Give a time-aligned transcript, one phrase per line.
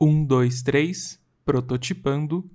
[0.00, 2.48] Um, dois, três, prototipando.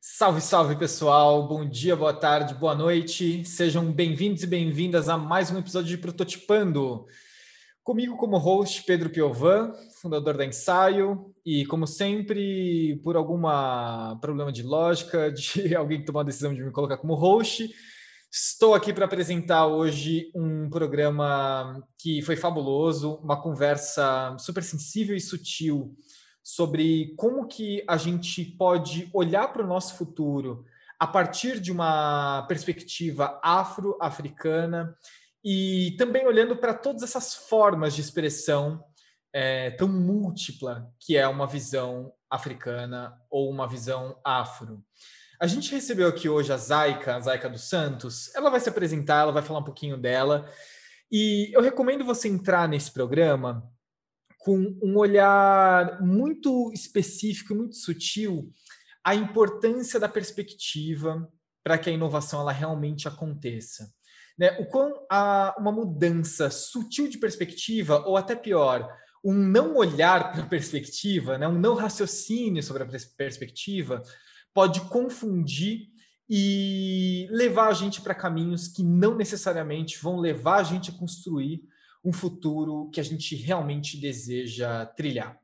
[0.00, 3.44] Salve, salve pessoal, bom dia, boa tarde, boa noite.
[3.44, 7.06] Sejam bem-vindos e bem-vindas a mais um episódio de Prototipando.
[7.84, 9.72] Comigo como host, Pedro Piovan,
[10.02, 13.42] fundador da Ensaio, e como sempre, por algum
[14.20, 17.72] problema de lógica, de alguém que tomou a decisão de me colocar como host,
[18.28, 25.20] estou aqui para apresentar hoje um programa que foi fabuloso, uma conversa super sensível e
[25.20, 25.96] sutil
[26.48, 30.64] sobre como que a gente pode olhar para o nosso futuro
[30.98, 34.96] a partir de uma perspectiva afro-africana
[35.44, 38.82] e também olhando para todas essas formas de expressão
[39.30, 44.82] é, tão múltipla que é uma visão africana ou uma visão afro.
[45.38, 48.34] A gente recebeu aqui hoje a Zaika, a Zaika dos Santos.
[48.34, 50.50] Ela vai se apresentar, ela vai falar um pouquinho dela.
[51.12, 53.70] E eu recomendo você entrar nesse programa
[54.38, 58.50] com um olhar muito específico, muito sutil,
[59.04, 61.28] a importância da perspectiva
[61.62, 63.92] para que a inovação ela realmente aconteça.
[64.38, 64.56] Né?
[64.60, 68.88] O quão a, uma mudança sutil de perspectiva, ou até pior,
[69.24, 71.48] um não olhar para a perspectiva, né?
[71.48, 74.02] um não raciocínio sobre a perspectiva,
[74.54, 75.88] pode confundir
[76.28, 81.62] e levar a gente para caminhos que não necessariamente vão levar a gente a construir
[82.08, 85.38] um futuro que a gente realmente deseja trilhar.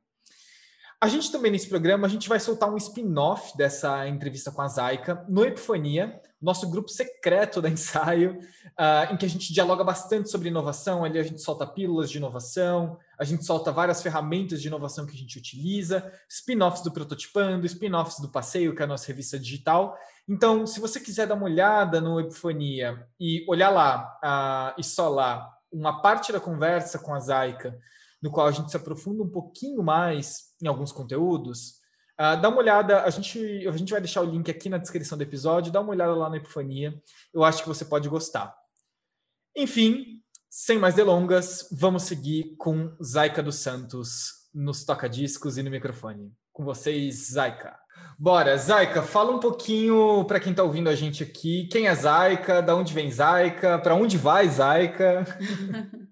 [0.98, 4.68] A gente também nesse programa a gente vai soltar um spin-off dessa entrevista com a
[4.68, 10.30] Zaika no Epifania, nosso grupo secreto da ensaio, uh, em que a gente dialoga bastante
[10.30, 11.04] sobre inovação.
[11.04, 15.14] Ali a gente solta pílulas de inovação, a gente solta várias ferramentas de inovação que
[15.14, 19.94] a gente utiliza, spin-offs do Prototipando, spin-offs do Passeio, que é a nossa revista digital.
[20.26, 25.10] Então, se você quiser dar uma olhada no Epifania e olhar lá uh, e só
[25.10, 27.78] lá uma parte da conversa com a Zaika,
[28.22, 31.80] no qual a gente se aprofunda um pouquinho mais em alguns conteúdos,
[32.18, 35.18] uh, dá uma olhada, a gente, a gente vai deixar o link aqui na descrição
[35.18, 36.94] do episódio, dá uma olhada lá na Epifania,
[37.32, 38.54] eu acho que você pode gostar.
[39.56, 46.32] Enfim, sem mais delongas, vamos seguir com Zaika dos Santos nos toca-discos e no microfone.
[46.54, 47.76] Com vocês, Zaika.
[48.16, 51.66] Bora, Zaika, fala um pouquinho para quem está ouvindo a gente aqui.
[51.66, 52.62] Quem é Zaika?
[52.62, 53.76] Da onde vem Zaika?
[53.80, 55.24] Para onde vai Zaika?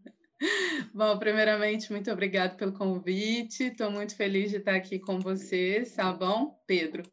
[0.92, 3.69] Bom, primeiramente, muito obrigado pelo convite.
[3.69, 7.04] Estou muito feliz de estar aqui com vocês, tá bom, Pedro?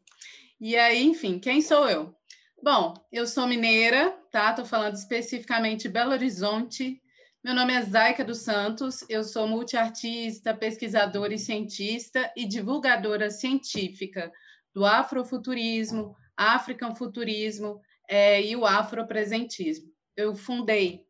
[0.60, 2.12] E aí, enfim, quem sou eu?
[2.60, 4.50] Bom, eu sou mineira, tá?
[4.50, 6.99] Estou falando especificamente de Belo Horizonte.
[7.42, 14.30] Meu nome é Zaika dos Santos, eu sou multiartista, pesquisadora e cientista e divulgadora científica
[14.74, 19.90] do afrofuturismo, African Futurismo é, e o afropresentismo.
[20.14, 21.06] Eu fundei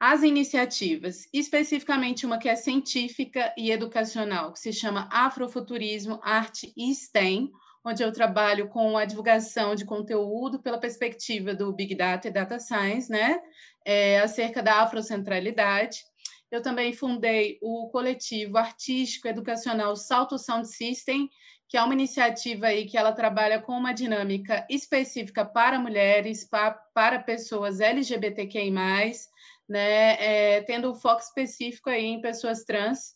[0.00, 6.90] as iniciativas, especificamente uma que é científica e educacional, que se chama Afrofuturismo, Arte e
[6.94, 7.52] STEM,
[7.86, 12.58] onde eu trabalho com a divulgação de conteúdo pela perspectiva do Big Data e Data
[12.58, 13.40] Science, né,
[13.84, 16.00] é, acerca da afrocentralidade.
[16.50, 21.30] Eu também fundei o coletivo artístico educacional Salto Sound System,
[21.68, 26.72] que é uma iniciativa aí que ela trabalha com uma dinâmica específica para mulheres, para,
[26.92, 28.72] para pessoas LGBTQI+,
[29.68, 33.15] né, é, tendo um foco específico aí em pessoas trans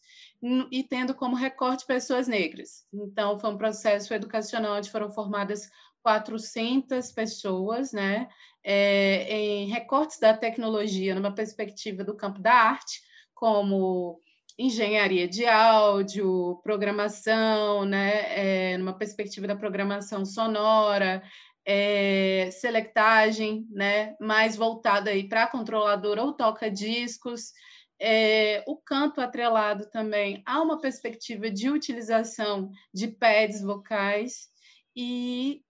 [0.71, 2.87] e tendo como recorte pessoas negras.
[2.93, 5.69] Então, foi um processo educacional onde foram formadas
[6.03, 8.29] 400 pessoas, né,
[8.65, 13.01] é, em recortes da tecnologia numa perspectiva do campo da arte,
[13.35, 14.21] como
[14.59, 21.23] engenharia de áudio, programação, né, é, numa perspectiva da programação sonora,
[21.65, 27.53] é, selectagem, né, mais voltada aí para controlador ou toca-discos,
[28.01, 34.49] é, o canto atrelado também a uma perspectiva de utilização de pads vocais
[34.97, 35.63] e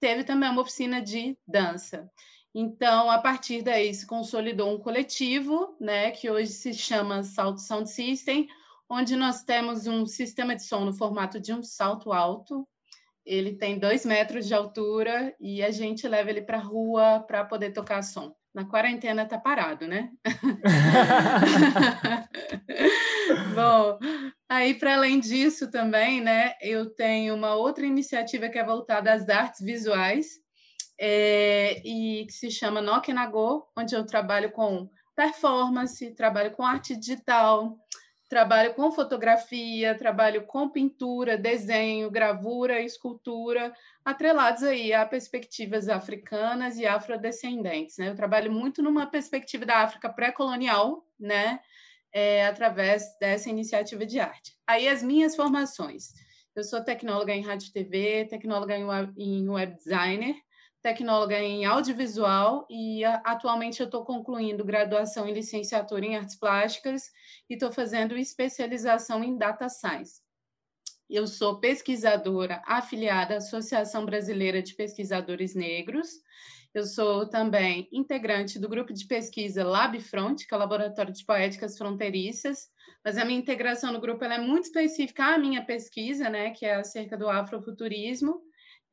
[0.00, 2.10] teve também uma oficina de dança.
[2.54, 7.88] Então, a partir daí, se consolidou um coletivo, né, que hoje se chama Salto Sound
[7.88, 8.46] System,
[8.90, 12.68] onde nós temos um sistema de som no formato de um salto alto.
[13.24, 17.44] Ele tem dois metros de altura e a gente leva ele para a rua para
[17.44, 18.34] poder tocar som.
[18.54, 20.10] Na quarentena tá parado, né?
[23.54, 23.98] Bom,
[24.48, 29.28] aí para além disso também, né, eu tenho uma outra iniciativa que é voltada às
[29.28, 30.26] artes visuais,
[31.00, 37.76] é, e que se chama Nokenago, onde eu trabalho com performance, trabalho com arte digital,
[38.32, 46.86] trabalho com fotografia, trabalho com pintura, desenho, gravura, escultura, atrelados aí a perspectivas africanas e
[46.86, 47.98] afrodescendentes.
[47.98, 48.08] Né?
[48.08, 51.60] Eu trabalho muito numa perspectiva da África pré-colonial, né?
[52.10, 54.54] É, através dessa iniciativa de arte.
[54.66, 56.14] Aí as minhas formações.
[56.56, 60.36] Eu sou tecnóloga em rádio e TV, tecnóloga em web, em web designer,
[60.82, 67.10] tecnóloga em audiovisual e atualmente eu estou concluindo graduação em licenciatura em artes plásticas
[67.48, 70.20] e estou fazendo especialização em data science.
[71.08, 76.08] Eu sou pesquisadora afiliada à Associação Brasileira de Pesquisadores Negros.
[76.74, 81.76] Eu sou também integrante do grupo de pesquisa LabFront, que é o Laboratório de Poéticas
[81.76, 82.70] Fronteiriças,
[83.04, 86.76] mas a minha integração no grupo é muito específica à minha pesquisa, né, que é
[86.76, 88.40] acerca do afrofuturismo,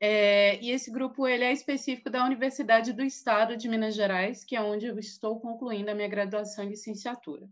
[0.00, 4.56] é, e esse grupo ele é específico da Universidade do Estado de Minas Gerais, que
[4.56, 7.46] é onde eu estou concluindo a minha graduação em licenciatura.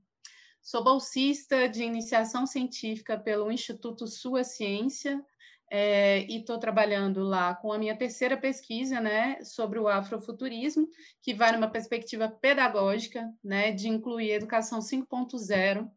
[0.63, 5.23] Sou bolsista de iniciação científica pelo Instituto Sua Ciência
[5.71, 10.89] é, e estou trabalhando lá com a minha terceira pesquisa, né, sobre o afrofuturismo,
[11.23, 15.91] que vai numa perspectiva pedagógica, né, de incluir educação 5.0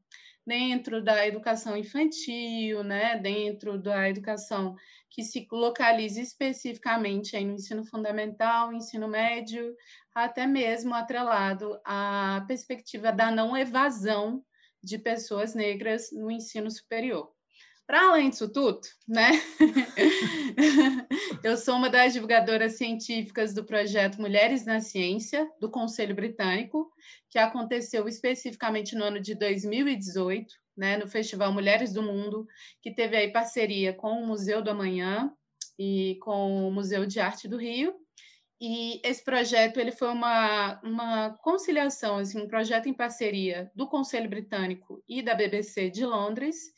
[0.46, 4.76] dentro da educação infantil, né, dentro da educação
[5.10, 9.76] que se localiza especificamente aí no ensino fundamental, ensino médio,
[10.16, 14.44] até mesmo atrelado à perspectiva da não evasão
[14.84, 17.32] de pessoas negras no ensino superior.
[17.92, 19.32] Para além disso tudo, né?
[21.44, 26.90] eu sou uma das divulgadoras científicas do projeto Mulheres na Ciência, do Conselho Britânico,
[27.30, 32.48] que aconteceu especificamente no ano de 2018, né, no Festival Mulheres do Mundo,
[32.82, 35.30] que teve aí parceria com o Museu do Amanhã
[35.78, 37.94] e com o Museu de Arte do Rio,
[38.62, 44.30] e esse projeto ele foi uma, uma conciliação, assim, um projeto em parceria do Conselho
[44.30, 46.72] Britânico e da BBC de Londres.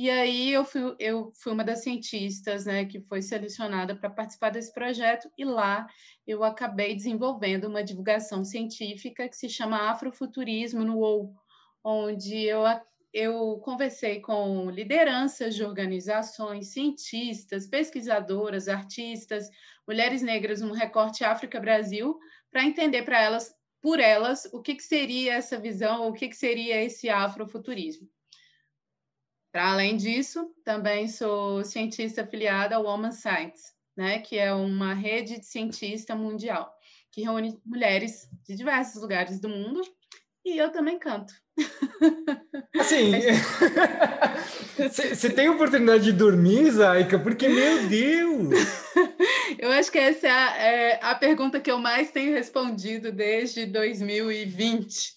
[0.00, 4.50] E aí eu fui, eu fui uma das cientistas né, que foi selecionada para participar
[4.50, 5.88] desse projeto, e lá
[6.24, 11.34] eu acabei desenvolvendo uma divulgação científica que se chama Afrofuturismo no UOL,
[11.82, 12.60] onde eu
[13.12, 19.50] eu conversei com lideranças de organizações, cientistas, pesquisadoras, artistas,
[19.84, 22.16] mulheres negras no recorte África Brasil,
[22.52, 23.52] para entender para elas,
[23.82, 28.08] por elas, o que, que seria essa visão, o que, que seria esse afrofuturismo.
[29.58, 35.40] Para além disso, também sou cientista afiliada ao Woman Science, né, que é uma rede
[35.40, 36.72] de cientista mundial
[37.10, 39.80] que reúne mulheres de diversos lugares do mundo
[40.44, 41.34] e eu também canto.
[42.78, 43.10] Assim,
[44.78, 47.18] você tem oportunidade de dormir, Zaika?
[47.18, 48.50] Porque, meu Deus!
[49.58, 53.66] Eu acho que essa é a, é a, pergunta que eu mais tenho respondido desde
[53.66, 55.14] 2020,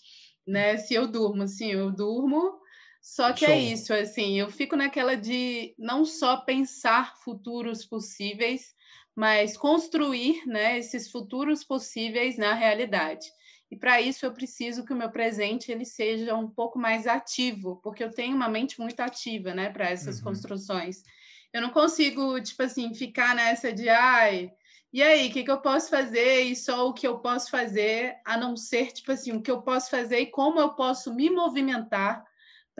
[0.47, 0.77] né?
[0.77, 2.60] Se eu durmo, sim, eu durmo,
[3.01, 3.55] só que é Show.
[3.55, 8.75] é isso, assim, eu fico naquela de não só pensar futuros possíveis,
[9.15, 13.25] mas construir, né, esses futuros possíveis na realidade.
[13.71, 17.79] E para isso eu preciso que o meu presente ele seja um pouco mais ativo,
[17.81, 20.25] porque eu tenho uma mente muito ativa, né, para essas uhum.
[20.25, 21.03] construções.
[21.51, 24.51] Eu não consigo, tipo assim, ficar nessa de ai,
[24.93, 28.17] e aí, o que, que eu posso fazer e só o que eu posso fazer,
[28.25, 31.29] a não ser, tipo assim, o que eu posso fazer e como eu posso me
[31.29, 32.25] movimentar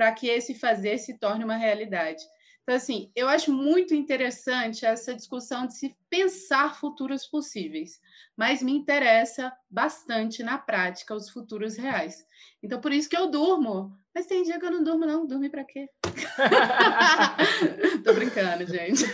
[0.01, 2.24] para que esse fazer se torne uma realidade.
[2.63, 8.01] Então, assim, eu acho muito interessante essa discussão de se pensar futuros possíveis,
[8.36, 12.25] mas me interessa bastante na prática os futuros reais.
[12.63, 13.95] Então, por isso que eu durmo.
[14.13, 15.27] Mas tem dia que eu não durmo, não.
[15.27, 15.88] Dormir para quê?
[18.03, 19.06] Tô brincando, gente.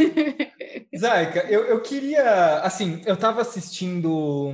[0.98, 2.62] Zaika, eu, eu queria.
[2.62, 4.54] Assim, eu estava assistindo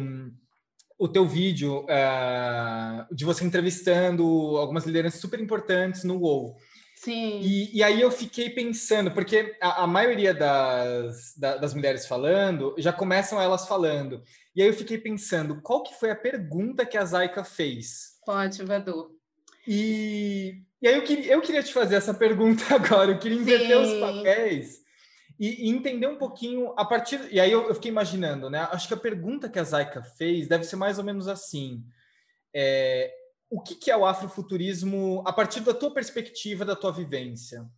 [1.04, 4.24] o teu vídeo uh, de você entrevistando
[4.58, 6.56] algumas lideranças super importantes no UOL.
[6.96, 7.42] Sim.
[7.42, 12.74] E, e aí eu fiquei pensando, porque a, a maioria das, da, das mulheres falando,
[12.78, 14.24] já começam elas falando.
[14.56, 18.14] E aí eu fiquei pensando, qual que foi a pergunta que a Zaika fez?
[18.26, 19.12] Pode, Vadu.
[19.68, 23.76] E, e aí eu queria, eu queria te fazer essa pergunta agora, eu queria inverter
[23.76, 23.84] Sim.
[23.84, 24.83] os papéis
[25.40, 27.20] e, e, entender um pouquinho a partir.
[27.32, 28.68] E aí eu, eu, fiquei imaginando, né?
[28.72, 31.84] Acho que a pergunta que a Zaika fez deve ser mais ou menos assim.
[32.54, 33.14] É,
[33.50, 37.70] o que, que é o afrofuturismo a partir da tua perspectiva, da tua vivência?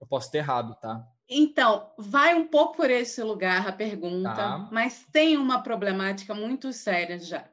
[0.00, 1.06] Eu posso ter errado, tá?
[1.28, 4.68] Então, vai um pouco por esse lugar a pergunta, tá.
[4.70, 7.48] mas tem uma problemática muito séria já.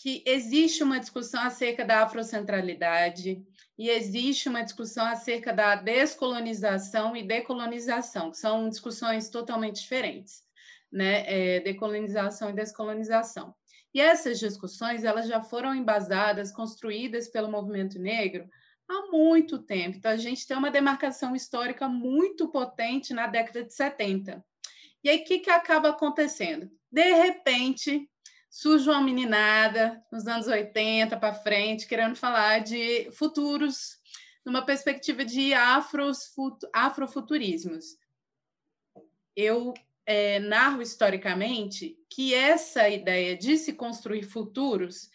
[0.00, 3.44] Que existe uma discussão acerca da afrocentralidade
[3.76, 10.42] e existe uma discussão acerca da descolonização e decolonização, que são discussões totalmente diferentes,
[10.90, 11.24] né?
[11.26, 13.54] É, decolonização e descolonização.
[13.92, 18.48] E essas discussões elas já foram embasadas, construídas pelo movimento negro
[18.88, 19.98] há muito tempo.
[19.98, 24.42] Então, a gente tem uma demarcação histórica muito potente na década de 70.
[25.04, 26.70] E aí, o que, que acaba acontecendo?
[26.90, 28.08] De repente,
[28.50, 33.98] surge uma meninada nos anos 80 para frente, querendo falar de futuros,
[34.44, 36.34] numa perspectiva de afros,
[36.72, 37.96] afrofuturismos.
[39.36, 39.72] eu
[40.04, 45.08] é, narro historicamente que essa ideia de se construir futuros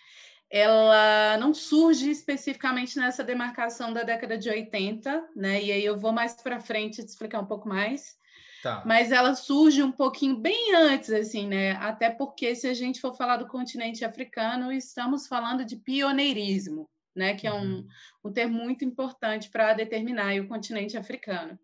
[0.49, 5.61] ela não surge especificamente nessa demarcação da década de 80, né?
[5.61, 8.17] E aí eu vou mais para frente te explicar um pouco mais.
[8.65, 8.81] Tá.
[8.83, 11.73] Mas ela surge um pouquinho bem antes, assim, né?
[11.73, 17.35] Até porque se a gente for falar do continente africano, estamos falando de pioneirismo, né?
[17.35, 17.87] Que é um, uhum.
[18.23, 21.59] um termo muito importante para determinar o continente africano.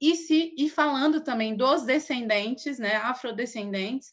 [0.00, 2.96] E, se, e falando também dos descendentes, né?
[2.96, 4.10] Afrodescendentes,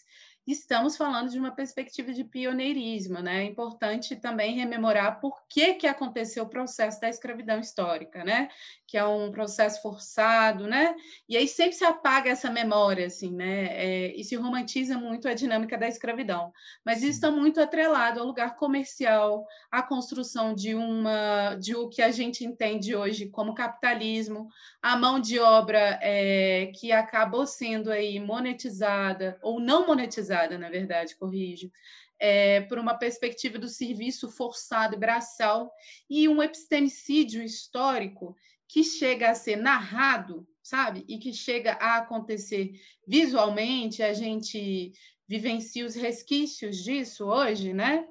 [0.47, 3.41] estamos falando de uma perspectiva de pioneirismo, né?
[3.41, 8.47] É importante também rememorar por que, que aconteceu o processo da escravidão histórica, né?
[8.87, 10.95] Que é um processo forçado, né?
[11.27, 13.65] E aí sempre se apaga essa memória, assim, né?
[13.71, 16.53] É, e se romantiza muito a dinâmica da escravidão.
[16.85, 22.01] Mas isso está muito atrelado ao lugar comercial, à construção de uma, de o que
[22.01, 24.47] a gente entende hoje como capitalismo,
[24.81, 31.15] a mão de obra é, que acabou sendo aí monetizada ou não monetizada na verdade,
[31.15, 31.71] corrijo,
[32.19, 35.71] é, por uma perspectiva do serviço forçado braçal
[36.09, 38.35] e um epistemicídio histórico
[38.67, 41.05] que chega a ser narrado, sabe?
[41.07, 42.73] E que chega a acontecer
[43.07, 44.91] visualmente, a gente
[45.27, 48.05] vivencia os resquícios disso hoje, né?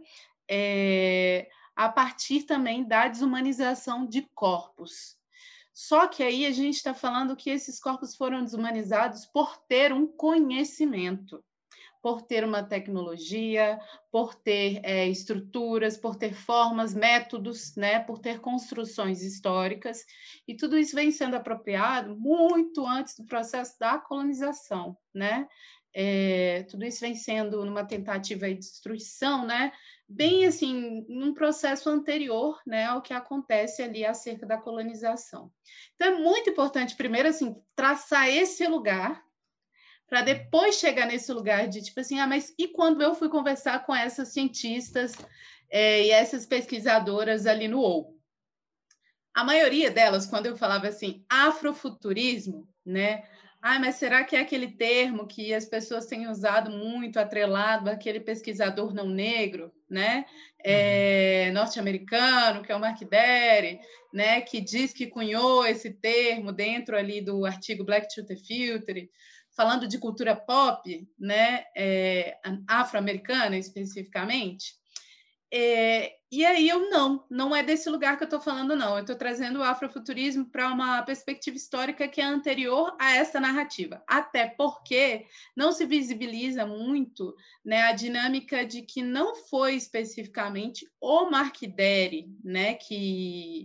[0.49, 5.16] É, a partir também da desumanização de corpos.
[5.75, 10.06] Só que aí a gente está falando que esses corpos foram desumanizados por ter um
[10.06, 11.45] conhecimento
[12.03, 13.79] por ter uma tecnologia,
[14.11, 20.05] por ter é, estruturas, por ter formas, métodos, né, por ter construções históricas,
[20.47, 25.47] e tudo isso vem sendo apropriado muito antes do processo da colonização, né?
[25.99, 29.73] É, tudo isso vem sendo numa tentativa de destruição, né?
[30.07, 35.50] Bem assim, num processo anterior, né, ao que acontece ali acerca da colonização.
[35.95, 39.25] Então é muito importante, primeiro, assim, traçar esse lugar,
[40.08, 43.84] para depois chegar nesse lugar de tipo assim, ah, mas e quando eu fui conversar
[43.84, 45.14] com essas cientistas
[45.68, 48.16] é, e essas pesquisadoras ali no UOL?
[49.34, 53.25] A maioria delas, quando eu falava assim, afrofuturismo, né?
[53.60, 58.20] Ah, mas será que é aquele termo que as pessoas têm usado muito, atrelado àquele
[58.20, 60.25] pesquisador não negro, né?
[60.64, 63.80] É, norte-americano, que é o Mark Derry,
[64.12, 64.40] né?
[64.40, 69.10] Que diz que cunhou esse termo dentro ali do artigo Black to the Future
[69.56, 74.75] falando de cultura pop, né, é, afro-americana especificamente.
[75.52, 78.96] É, e aí eu não, não é desse lugar que eu estou falando, não.
[78.96, 84.02] Eu estou trazendo o afrofuturismo para uma perspectiva histórica que é anterior a essa narrativa.
[84.06, 87.34] Até porque não se visibiliza muito
[87.64, 93.64] né, a dinâmica de que não foi especificamente o Mark Derry né, que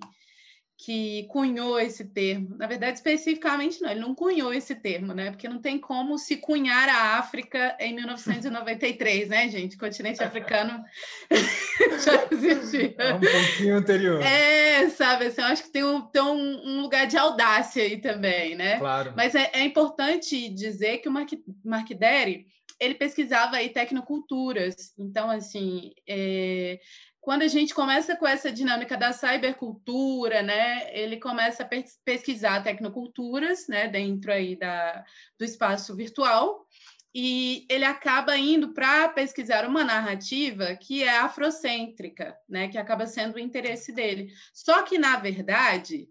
[0.84, 2.56] que cunhou esse termo.
[2.58, 5.30] Na verdade, especificamente não, ele não cunhou esse termo, né?
[5.30, 9.76] Porque não tem como se cunhar a África em 1993, né, gente?
[9.76, 10.84] O continente africano
[11.30, 12.96] já existia.
[12.98, 14.24] É um pouquinho anterior.
[14.24, 18.56] É, sabe, assim, eu acho que tem, um, tem um, lugar de audácia aí também,
[18.56, 18.80] né?
[18.80, 19.14] Claro.
[19.16, 21.30] Mas é, é importante dizer que o Mark,
[21.64, 22.48] Mark Derry,
[22.82, 24.92] ele pesquisava aí tecnoculturas.
[24.98, 26.80] Então, assim, é,
[27.22, 31.70] quando a gente começa com essa dinâmica da cybercultura, né, ele começa a
[32.04, 35.06] pesquisar tecnoculturas, né, dentro aí da,
[35.38, 36.66] do espaço virtual,
[37.14, 43.36] e ele acaba indo para pesquisar uma narrativa que é afrocêntrica, né, que acaba sendo
[43.36, 44.34] o interesse dele.
[44.52, 46.10] Só que, na verdade,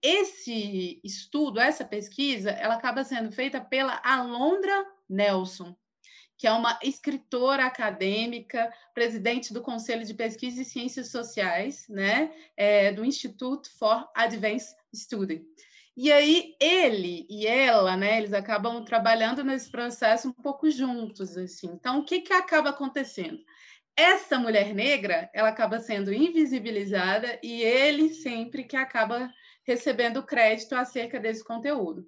[0.00, 5.76] esse estudo, essa pesquisa, ela acaba sendo feita pela Alondra Nelson,
[6.42, 12.90] que é uma escritora acadêmica, presidente do Conselho de Pesquisa e Ciências Sociais, né, é,
[12.90, 15.46] do Institute for Advanced Study.
[15.96, 21.68] E aí ele e ela, né, eles acabam trabalhando nesse processo um pouco juntos, assim.
[21.68, 23.38] Então, o que que acaba acontecendo?
[23.96, 29.32] Essa mulher negra, ela acaba sendo invisibilizada e ele sempre que acaba
[29.64, 32.04] recebendo crédito acerca desse conteúdo.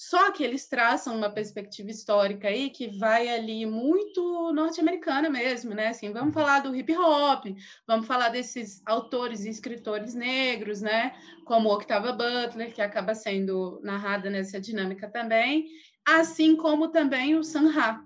[0.00, 5.88] Só que eles traçam uma perspectiva histórica aí que vai ali muito norte-americana mesmo, né?
[5.88, 7.44] Assim, vamos falar do hip hop,
[7.86, 11.12] vamos falar desses autores e escritores negros, né?
[11.44, 15.66] Como Octavia Butler, que acaba sendo narrada nessa dinâmica também,
[16.02, 18.02] assim como também o Sanha,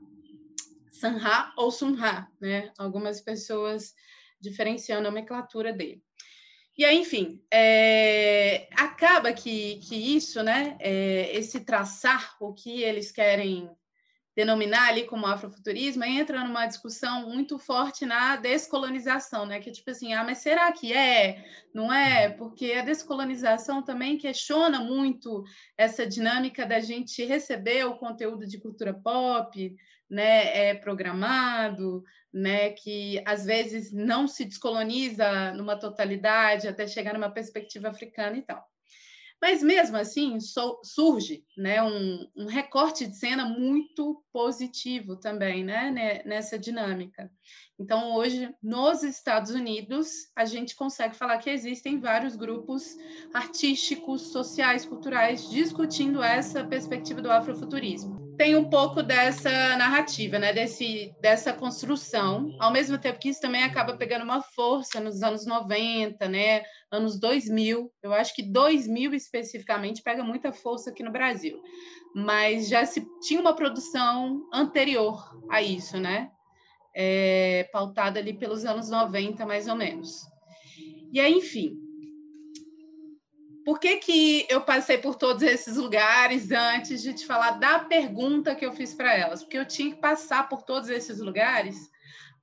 [0.91, 2.73] Sanha ou Sunha, né?
[2.77, 3.95] Algumas pessoas
[4.41, 6.04] diferenciam a nomenclatura dele.
[6.77, 13.13] E aí, enfim, é, acaba que, que isso, né, é, esse traçar o que eles
[13.13, 13.71] querem
[14.37, 19.61] denominar ali como afrofuturismo, entra numa discussão muito forte na descolonização, né?
[19.61, 21.45] Que tipo assim, ah, mas será que é?
[21.73, 22.31] Não é?
[22.31, 25.45] Porque a descolonização também questiona muito
[25.79, 29.77] essa dinâmica da gente receber o conteúdo de cultura pop,
[30.11, 30.71] né?
[30.71, 32.03] É programado,
[32.35, 32.71] né?
[32.71, 38.69] Que às vezes não se descoloniza numa totalidade até chegar numa perspectiva africana e tal.
[39.41, 46.23] Mas mesmo assim so, surge né, um, um, recorte de cena muito positivo também né,
[46.25, 47.31] nessa dinâmica.
[47.79, 52.97] Então, hoje, nos Estados Unidos, a gente consegue falar que existem vários grupos
[53.35, 60.53] artísticos, sociais, culturais discutindo essa perspectiva do afrofuturismo tem um pouco dessa narrativa, né?
[60.53, 65.47] Desse, dessa construção, ao mesmo tempo que isso também acaba pegando uma força nos anos
[65.47, 66.65] 90, né?
[66.91, 67.93] Anos 2000.
[68.03, 71.61] Eu acho que 2000 especificamente pega muita força aqui no Brasil.
[72.15, 76.31] Mas já se tinha uma produção anterior a isso, né?
[76.95, 80.23] É, pautada ali pelos anos 90, mais ou menos.
[81.13, 81.77] E aí, enfim,
[83.65, 88.55] por que, que eu passei por todos esses lugares antes de te falar da pergunta
[88.55, 89.43] que eu fiz para elas?
[89.43, 91.91] Porque eu tinha que passar por todos esses lugares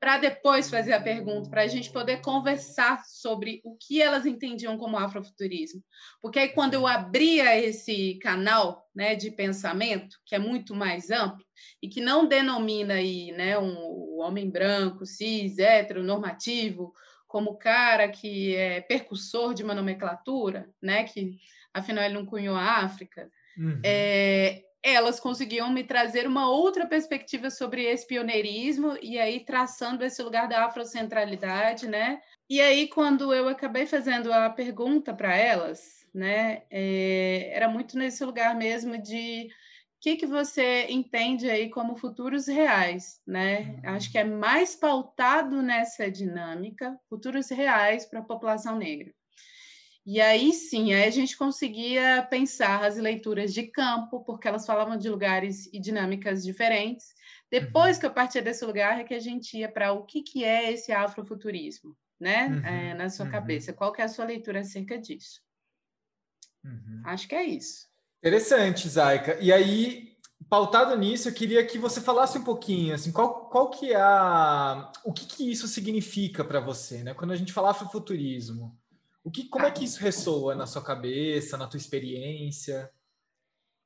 [0.01, 4.75] para depois fazer a pergunta, para a gente poder conversar sobre o que elas entendiam
[4.75, 5.83] como afrofuturismo.
[6.19, 11.45] Porque aí, quando eu abria esse canal né, de pensamento, que é muito mais amplo,
[11.79, 16.91] e que não denomina aí, né, um, homem branco, cis, heteronormativo,
[17.31, 21.39] como cara que é percussor de uma nomenclatura, né, que
[21.73, 23.79] afinal ele não cunhou a África, uhum.
[23.85, 30.21] é, elas conseguiam me trazer uma outra perspectiva sobre esse pioneirismo e aí traçando esse
[30.21, 32.21] lugar da afrocentralidade, né?
[32.49, 38.25] E aí quando eu acabei fazendo a pergunta para elas, né, é, era muito nesse
[38.25, 39.49] lugar mesmo de
[40.01, 43.79] que, que você entende aí como futuros reais, né?
[43.83, 49.13] Acho que é mais pautado nessa dinâmica, futuros reais para a população negra.
[50.03, 54.97] E aí sim, aí a gente conseguia pensar as leituras de campo, porque elas falavam
[54.97, 57.13] de lugares e dinâmicas diferentes.
[57.51, 60.43] Depois que eu partia desse lugar, é que a gente ia para o que, que
[60.43, 62.47] é esse afrofuturismo, né?
[62.47, 62.65] Uhum.
[62.65, 63.31] É, na sua uhum.
[63.31, 63.71] cabeça.
[63.71, 65.39] Qual que é a sua leitura acerca disso?
[66.63, 67.03] Uhum.
[67.05, 67.90] Acho que é isso.
[68.21, 69.39] Interessante, Zaika.
[69.41, 70.15] E aí,
[70.47, 74.91] pautado nisso, eu queria que você falasse um pouquinho, assim, qual, qual que é a...
[75.03, 77.15] O que, que isso significa para você, né?
[77.15, 78.77] Quando a gente fala afrofuturismo,
[79.23, 82.91] o que, como é que isso ressoa na sua cabeça, na tua experiência?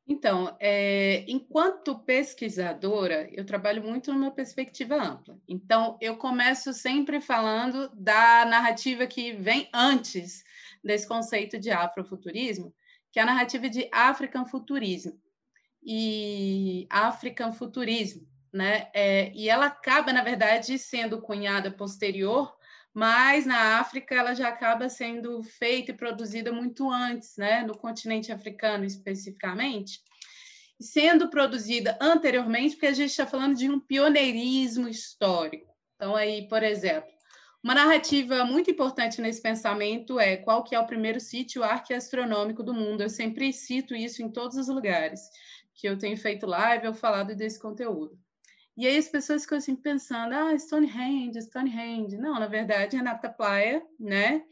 [0.06, 5.40] Então, é, enquanto pesquisadora, eu trabalho muito numa perspectiva ampla.
[5.48, 10.44] Então, eu começo sempre falando da narrativa que vem antes
[10.84, 12.74] desse conceito de afrofuturismo,
[13.16, 15.18] que é a narrativa de African Futurismo
[15.82, 18.90] e African Futurismo, né?
[18.94, 22.54] É, e ela acaba, na verdade, sendo cunhada posterior,
[22.94, 27.64] mas na África ela já acaba sendo feita e produzida muito antes, né?
[27.64, 30.02] No continente africano especificamente,
[30.78, 35.74] sendo produzida anteriormente, porque a gente está falando de um pioneirismo histórico.
[35.96, 37.15] Então aí, por exemplo,
[37.66, 42.76] uma narrativa muito importante nesse pensamento é qual que é o primeiro sítio arqueastronômico do
[42.76, 43.02] mundo.
[43.02, 45.20] Eu sempre cito isso em todos os lugares
[45.74, 48.20] que eu tenho feito live ou falado desse conteúdo.
[48.78, 52.18] E aí as pessoas ficam assim pensando, ah, Stonehenge, Stonehenge.
[52.18, 54.44] Não, na verdade é Nata Playa, né?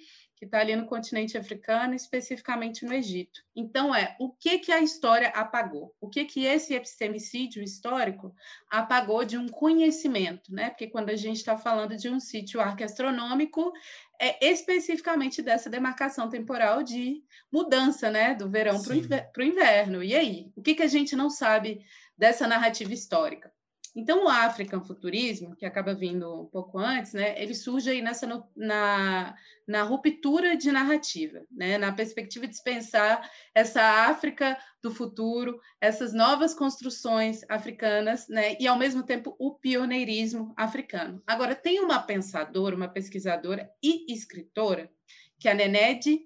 [0.44, 3.42] Que está ali no continente africano, especificamente no Egito.
[3.56, 5.96] Então, é o que, que a história apagou?
[6.02, 8.36] O que, que esse epistemicídio histórico
[8.70, 10.54] apagou de um conhecimento?
[10.54, 10.70] Né?
[10.70, 13.72] Porque quando a gente está falando de um sítio arqueastronômico,
[14.20, 18.36] é especificamente dessa demarcação temporal de mudança né?
[18.36, 20.04] do verão para o inverno.
[20.04, 20.52] E aí?
[20.56, 21.86] O que, que a gente não sabe
[22.18, 23.52] dessa narrativa histórica?
[23.96, 28.28] Então, o African Futurismo, que acaba vindo um pouco antes, né, ele surge aí nessa,
[28.56, 29.36] na,
[29.68, 36.56] na ruptura de narrativa, né, na perspectiva de pensar essa África do futuro, essas novas
[36.56, 41.22] construções africanas, né, e, ao mesmo tempo, o pioneirismo africano.
[41.28, 44.92] Agora, tem uma pensadora, uma pesquisadora e escritora,
[45.40, 46.20] que é a Nenede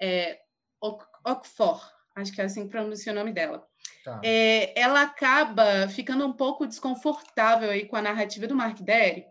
[0.00, 0.38] é,
[0.80, 1.82] Okfor,
[2.14, 3.67] acho que é assim que pronuncia o nome dela.
[4.08, 4.20] Tá.
[4.24, 9.26] É, ela acaba ficando um pouco desconfortável aí com a narrativa do Mark Derry.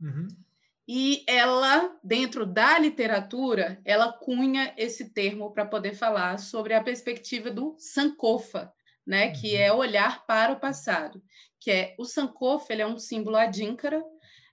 [0.00, 0.28] Uhum.
[0.88, 7.50] E ela, dentro da literatura, ela cunha esse termo para poder falar sobre a perspectiva
[7.50, 8.72] do Sankofa,
[9.06, 9.32] né, uhum.
[9.34, 11.22] que é olhar para o passado,
[11.60, 14.02] que é o Sankofa, ele é um símbolo adínkara,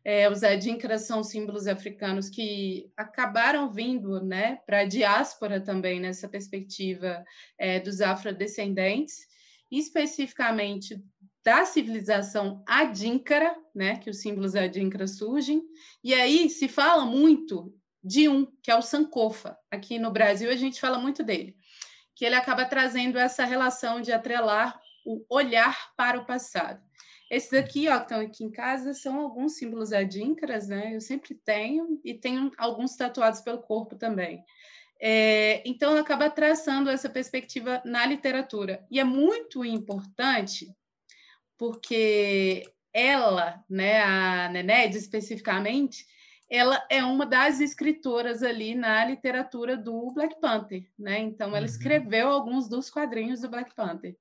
[0.03, 6.27] é, os adíncaras são símbolos africanos que acabaram vindo né, para a diáspora também, nessa
[6.27, 7.23] perspectiva
[7.57, 9.27] é, dos afrodescendentes,
[9.71, 11.01] especificamente
[11.43, 15.63] da civilização adínkara, né, que os símbolos adínkara surgem,
[16.03, 19.57] e aí se fala muito de um, que é o Sankofa.
[19.71, 21.55] Aqui no Brasil a gente fala muito dele,
[22.15, 26.79] que ele acaba trazendo essa relação de atrelar o olhar para o passado.
[27.29, 30.93] Esses aqui, ó, que estão aqui em casa, são alguns símbolos adíncaras, né?
[30.93, 34.43] Eu sempre tenho, e tenho alguns tatuados pelo corpo também.
[35.03, 38.85] É, então, acaba traçando essa perspectiva na literatura.
[38.91, 40.71] E é muito importante,
[41.57, 46.05] porque ela, né, a Nened especificamente,
[46.47, 51.17] ela é uma das escritoras ali na literatura do Black Panther, né?
[51.17, 51.65] Então, ela uhum.
[51.65, 54.15] escreveu alguns dos quadrinhos do Black Panther.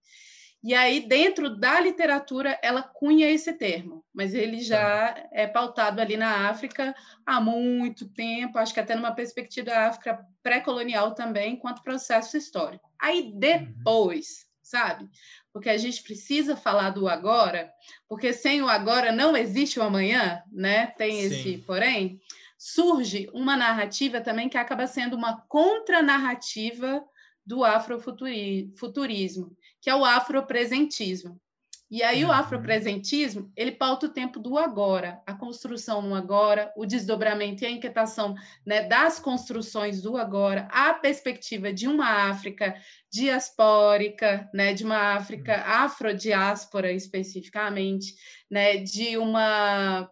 [0.63, 5.29] E aí, dentro da literatura, ela cunha esse termo, mas ele já tá.
[5.33, 6.95] é pautado ali na África
[7.25, 12.91] há muito tempo, acho que até numa perspectiva da África pré-colonial também, enquanto processo histórico.
[12.99, 13.39] Aí, uhum.
[13.39, 15.09] depois, sabe?
[15.51, 17.73] Porque a gente precisa falar do agora,
[18.07, 20.89] porque sem o agora não existe o amanhã, né?
[20.89, 21.65] Tem esse Sim.
[21.67, 22.21] porém.
[22.59, 27.03] Surge uma narrativa também que acaba sendo uma contranarrativa
[27.47, 31.41] do afrofuturismo, que é o afropresentismo.
[31.91, 32.33] E aí o uhum.
[32.33, 37.71] afropresentismo, ele pauta o tempo do agora, a construção no agora, o desdobramento e a
[37.71, 42.77] inquietação né, das construções do agora, a perspectiva de uma África
[43.13, 45.85] diaspórica, né, de uma África uhum.
[45.85, 48.15] afrodiáspora especificamente,
[48.49, 50.09] né, de uma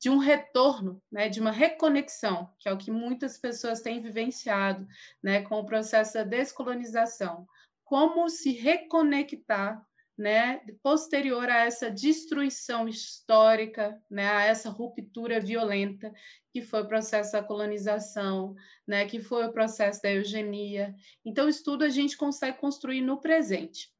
[0.00, 4.86] de um retorno, né, de uma reconexão, que é o que muitas pessoas têm vivenciado,
[5.22, 7.46] né, com o processo da descolonização.
[7.90, 9.84] Como se reconectar
[10.16, 16.12] né, posterior a essa destruição histórica, né, a essa ruptura violenta
[16.52, 18.54] que foi o processo da colonização,
[18.86, 20.94] né, que foi o processo da eugenia.
[21.24, 23.90] Então, isso tudo a gente consegue construir no presente.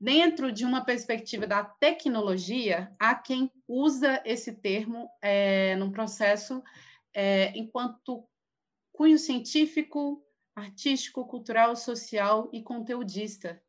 [0.00, 6.62] Dentro de uma perspectiva da tecnologia, há quem usa esse termo é, num processo
[7.14, 8.26] é, enquanto
[8.94, 10.25] cunho científico,
[10.56, 13.62] artístico, cultural, social e conteudista,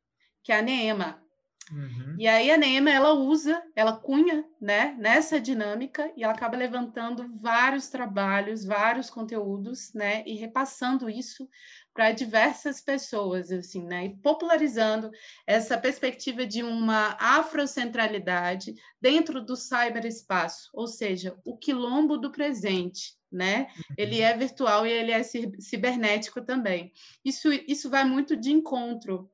[0.43, 1.27] que é a NEMA,
[1.71, 2.15] Uhum.
[2.17, 7.27] E aí a Neema ela usa, ela cunha, né, nessa dinâmica e ela acaba levantando
[7.39, 11.47] vários trabalhos, vários conteúdos, né, e repassando isso
[11.93, 15.11] para diversas pessoas, assim, né, e popularizando
[15.45, 23.67] essa perspectiva de uma afrocentralidade dentro do cyberespaço, ou seja, o quilombo do presente, né?
[23.97, 24.25] Ele uhum.
[24.25, 26.91] é virtual e ele é cibernético também.
[27.23, 29.29] Isso, isso vai muito de encontro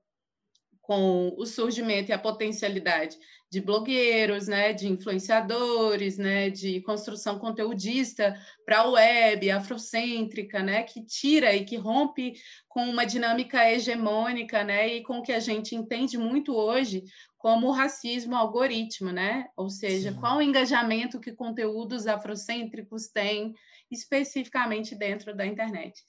[0.83, 3.17] com o surgimento e a potencialidade
[3.49, 11.05] de blogueiros, né, de influenciadores, né, de construção conteudista para a web, afrocêntrica, né, que
[11.05, 12.33] tira e que rompe
[12.67, 17.03] com uma dinâmica hegemônica, né, e com o que a gente entende muito hoje
[17.37, 20.19] como racismo algoritmo, né, ou seja, Sim.
[20.19, 23.53] qual o engajamento que conteúdos afrocêntricos têm
[23.93, 26.01] especificamente dentro da internet.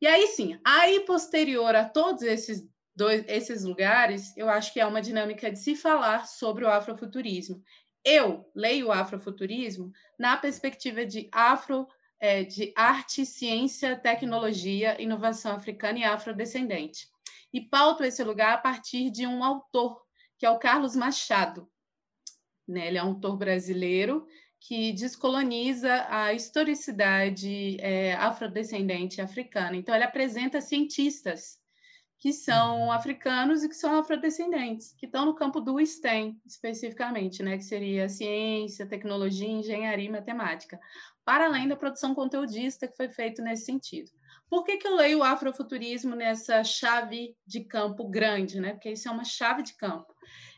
[0.00, 4.86] E aí sim, aí posterior a todos esses dois, esses lugares, eu acho que é
[4.86, 7.62] uma dinâmica de se falar sobre o afrofuturismo.
[8.04, 11.86] Eu leio o afrofuturismo na perspectiva de afro
[12.18, 17.08] é, de arte, ciência, tecnologia, inovação africana e afrodescendente.
[17.52, 20.00] E pauto esse lugar a partir de um autor,
[20.38, 21.68] que é o Carlos Machado.
[22.68, 22.88] Né?
[22.88, 24.26] Ele é um autor brasileiro
[24.60, 29.76] que descoloniza a historicidade é, afrodescendente africana.
[29.76, 31.58] Então, ele apresenta cientistas
[32.18, 32.92] que são uhum.
[32.92, 38.10] africanos e que são afrodescendentes, que estão no campo do STEM, especificamente, né, que seria
[38.10, 40.78] ciência, tecnologia, engenharia e matemática,
[41.24, 44.10] para além da produção conteudista que foi feito nesse sentido.
[44.50, 48.60] Por que, que eu leio o afrofuturismo nessa chave de campo grande?
[48.60, 48.72] Né?
[48.74, 50.12] Porque isso é uma chave de campo.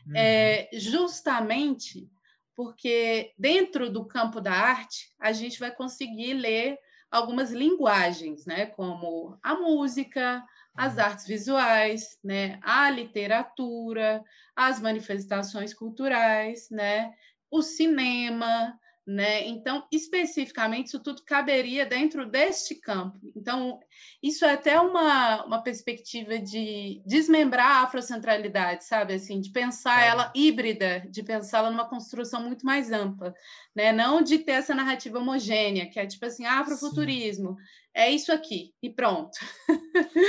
[0.05, 0.17] Uhum.
[0.17, 2.09] É, justamente
[2.55, 6.77] porque dentro do campo da arte, a gente vai conseguir ler
[7.11, 8.65] algumas linguagens, né?
[8.67, 10.43] como a música,
[10.75, 14.23] as artes visuais, né, a literatura,
[14.55, 17.13] as manifestações culturais, né,
[17.49, 19.45] o cinema, né?
[19.47, 23.19] Então, especificamente, isso tudo caberia dentro deste campo.
[23.35, 23.79] Então,
[24.21, 29.13] isso é até uma, uma perspectiva de desmembrar a afrocentralidade, sabe?
[29.13, 30.07] Assim, de pensar é.
[30.07, 33.33] ela híbrida, de pensá-la numa construção muito mais ampla,
[33.75, 33.91] né?
[33.91, 37.57] Não de ter essa narrativa homogênea, que é tipo assim, afrofuturismo.
[37.57, 39.37] Sim é isso aqui e pronto.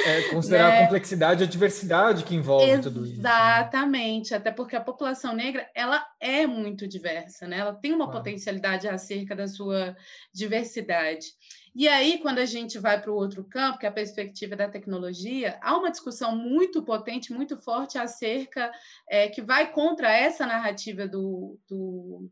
[0.07, 0.79] É considerar né?
[0.79, 3.15] a complexidade e a diversidade que envolve Exatamente, tudo isso.
[3.15, 3.21] Né?
[3.21, 7.59] Exatamente, até porque a população negra ela é muito diversa, né?
[7.59, 8.19] Ela tem uma claro.
[8.19, 9.97] potencialidade acerca da sua
[10.33, 11.27] diversidade.
[11.75, 14.69] E aí, quando a gente vai para o outro campo, que é a perspectiva da
[14.69, 18.71] tecnologia, há uma discussão muito potente, muito forte acerca,
[19.09, 22.31] é, que vai contra essa narrativa do, do,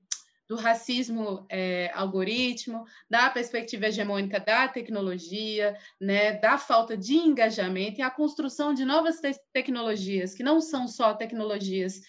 [0.52, 8.02] do racismo é, algoritmo, da perspectiva hegemônica da tecnologia, né, da falta de engajamento e
[8.02, 12.02] a construção de novas te tecnologias, que não são só tecnologias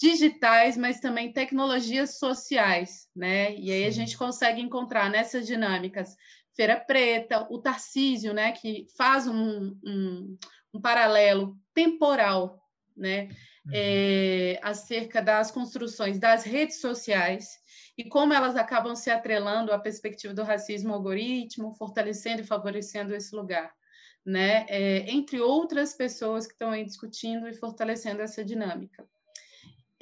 [0.00, 3.56] digitais, mas também tecnologias sociais, né?
[3.56, 6.16] E aí a gente consegue encontrar nessas dinâmicas
[6.54, 10.38] Feira Preta, o Tarcísio, né, que faz um, um,
[10.72, 12.62] um paralelo temporal,
[12.96, 13.24] né,
[13.66, 13.72] uhum.
[13.74, 17.59] é, acerca das construções das redes sociais
[18.00, 23.36] e como elas acabam se atrelando à perspectiva do racismo algoritmo, fortalecendo e favorecendo esse
[23.36, 23.74] lugar,
[24.24, 29.06] né, é, entre outras pessoas que estão aí discutindo e fortalecendo essa dinâmica.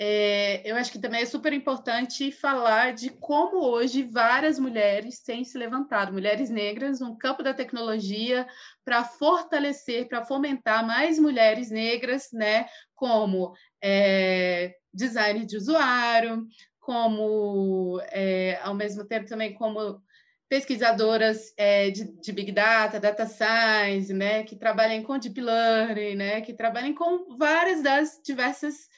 [0.01, 5.43] É, eu acho que também é super importante falar de como hoje várias mulheres têm
[5.43, 8.47] se levantado, mulheres negras no campo da tecnologia,
[8.85, 16.47] para fortalecer, para fomentar mais mulheres negras, né, como é, design de usuário,
[16.89, 20.03] como, é, ao mesmo tempo, também como
[20.49, 26.41] pesquisadoras é, de, de, Big Data, Data Science, né, que trabalham com Deep Learning, né,
[26.41, 28.89] que trabalham com várias das diversas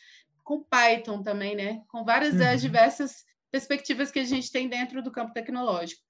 [0.45, 1.83] com Python também, né?
[1.89, 2.69] Com várias das uhum.
[2.69, 6.01] diversas perspectivas que a gente tem dentro do campo tecnológico.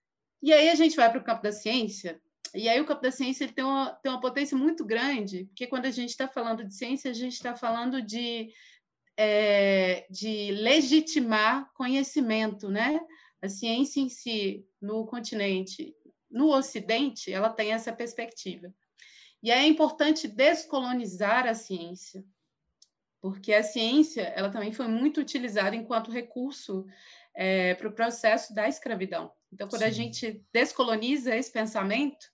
[0.43, 2.21] E aí a gente vai para o campo da ciência,
[2.55, 5.67] e aí o campo da ciência ele tem, uma, tem uma potência muito grande, porque
[5.67, 8.51] quando a gente está falando de ciência, a gente está falando de,
[9.23, 12.99] é, de legitimar conhecimento, né?
[13.43, 15.95] A ciência em si, no continente,
[16.31, 18.73] no Ocidente, ela tem essa perspectiva.
[19.43, 22.25] E é importante descolonizar a ciência,
[23.21, 26.87] porque a ciência ela também foi muito utilizada enquanto recurso
[27.35, 29.31] é, para o processo da escravidão.
[29.53, 29.89] Então, quando Sim.
[29.89, 32.27] a gente descoloniza esse pensamento,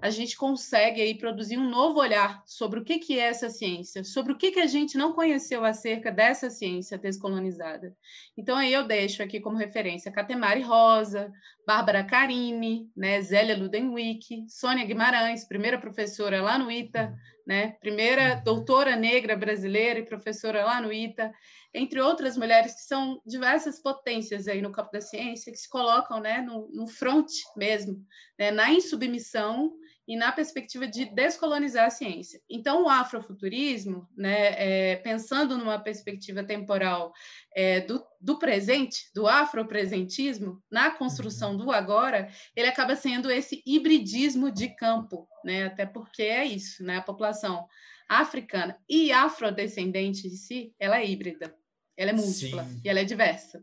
[0.00, 4.04] a gente consegue aí produzir um novo olhar sobre o que, que é essa ciência,
[4.04, 7.96] sobre o que, que a gente não conheceu acerca dessa ciência descolonizada.
[8.36, 11.32] Então, aí eu deixo aqui como referência Catemari Rosa,
[11.66, 17.14] Bárbara Carini, né, Zélia Ludenwick, Sônia Guimarães, primeira professora lá no ITA,
[17.46, 21.32] né, primeira doutora negra brasileira e professora lá no ITA,
[21.72, 26.20] entre outras mulheres que são diversas potências aí no campo da ciência, que se colocam
[26.20, 28.04] né, no, no front mesmo,
[28.38, 29.72] né, na insubmissão
[30.08, 32.40] e na perspectiva de descolonizar a ciência.
[32.48, 37.12] Então, o afrofuturismo, né, é, pensando numa perspectiva temporal
[37.54, 44.50] é, do, do, presente, do afropresentismo, na construção do agora, ele acaba sendo esse hibridismo
[44.50, 47.66] de campo, né, até porque é isso, né, a população
[48.08, 51.54] africana e afrodescendente em si, ela é híbrida,
[51.94, 52.80] ela é múltipla Sim.
[52.82, 53.62] e ela é diversa.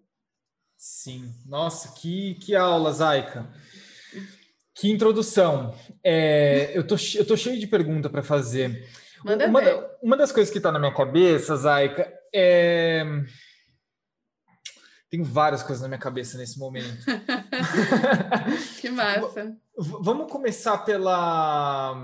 [0.77, 3.51] Sim, nossa, que, que aula, Zaika.
[4.75, 5.73] Que introdução.
[6.03, 8.85] É, eu, tô, eu tô cheio de pergunta para fazer.
[9.23, 9.87] Manda uma, ver.
[10.03, 13.03] uma das coisas que está na minha cabeça, Zaika, é.
[15.09, 17.05] Tem várias coisas na minha cabeça nesse momento.
[18.81, 19.55] que massa.
[19.77, 21.95] Vamos começar pela.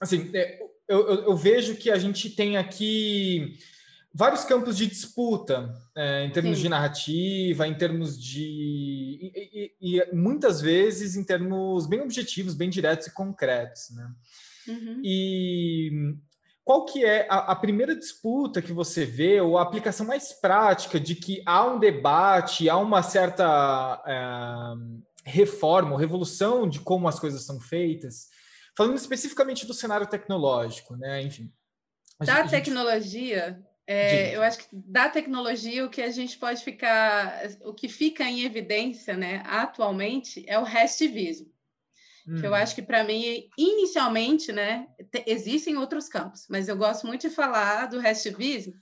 [0.00, 3.56] Assim, é, eu, eu, eu vejo que a gente tem aqui
[4.12, 6.62] vários campos de disputa, é, em termos Sim.
[6.62, 8.42] de narrativa, em termos de.
[8.42, 13.90] E, e, e, muitas vezes em termos bem objetivos, bem diretos e concretos.
[13.90, 14.10] Né?
[14.68, 15.00] Uhum.
[15.04, 16.16] E
[16.64, 20.98] qual que é a, a, primeira disputa que você vê, ou a aplicação mais prática
[20.98, 27.44] de que há um debate, há uma certa é, reforma, revolução de como as coisas
[27.44, 28.28] são feitas?
[28.76, 31.22] Falando especificamente do cenário tecnológico, né?
[31.22, 31.52] Enfim.
[32.20, 33.58] Da gente, tecnologia,
[33.92, 38.22] é, eu acho que da tecnologia o que a gente pode ficar, o que fica
[38.22, 41.50] em evidência, né, atualmente é o restivismo.
[42.28, 42.40] Hum.
[42.40, 42.54] Que eu hum.
[42.54, 44.86] acho que para mim inicialmente, né,
[45.26, 48.74] existem outros campos, mas eu gosto muito de falar do restivismo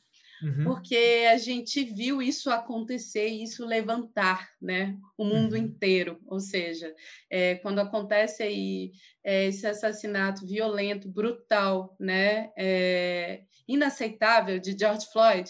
[0.43, 0.65] Uhum.
[0.65, 5.59] porque a gente viu isso acontecer, isso levantar, né, o mundo uhum.
[5.63, 6.21] inteiro.
[6.27, 6.95] Ou seja,
[7.29, 8.93] é, quando acontece aí
[9.25, 15.49] é, esse assassinato violento, brutal, né, é, inaceitável de George Floyd,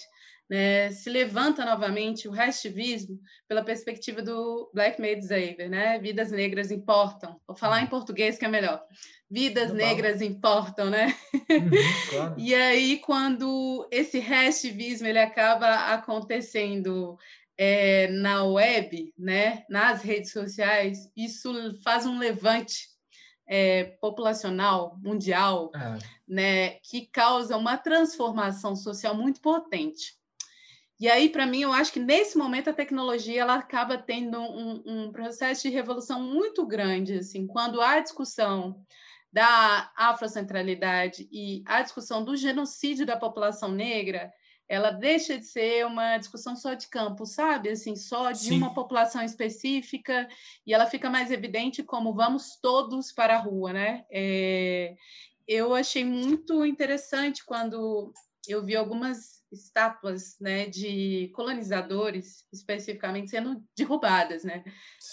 [0.50, 5.98] né, se levanta novamente o restivismo pela perspectiva do Black Made Saver, né?
[5.98, 7.38] Vidas negras importam.
[7.46, 7.90] Vou falar em uhum.
[7.90, 8.82] português que é melhor.
[9.30, 11.14] Vidas negras importam, né?
[11.34, 11.70] Uhum,
[12.08, 12.34] claro.
[12.38, 17.18] e aí, quando esse restivismo ele acaba acontecendo
[17.58, 21.52] é, na web, né, nas redes sociais, isso
[21.82, 22.88] faz um levante
[23.48, 25.98] é, populacional mundial, é.
[26.28, 30.18] né, que causa uma transformação social muito potente.
[31.00, 34.82] E aí, para mim, eu acho que nesse momento a tecnologia ela acaba tendo um,
[34.84, 38.84] um, processo de revolução muito grande, assim, quando há discussão
[39.32, 44.32] da afrocentralidade e a discussão do genocídio da população negra,
[44.68, 47.70] ela deixa de ser uma discussão só de campo, sabe?
[47.70, 48.58] Assim, só de Sim.
[48.58, 50.28] uma população específica,
[50.66, 54.04] e ela fica mais evidente como vamos todos para a rua, né?
[54.10, 54.94] É,
[55.46, 58.12] eu achei muito interessante quando
[58.46, 64.62] eu vi algumas estátuas né, de colonizadores, especificamente, sendo derrubadas, né?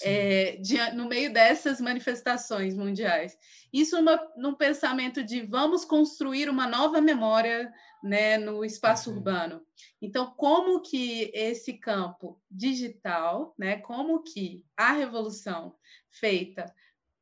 [0.03, 3.37] É, de, no meio dessas manifestações mundiais.
[3.71, 7.71] Isso uma, num pensamento de vamos construir uma nova memória
[8.05, 9.17] né, no espaço uhum.
[9.17, 9.65] urbano.
[9.99, 15.75] Então, como que esse campo digital, né, como que a revolução
[16.11, 16.71] feita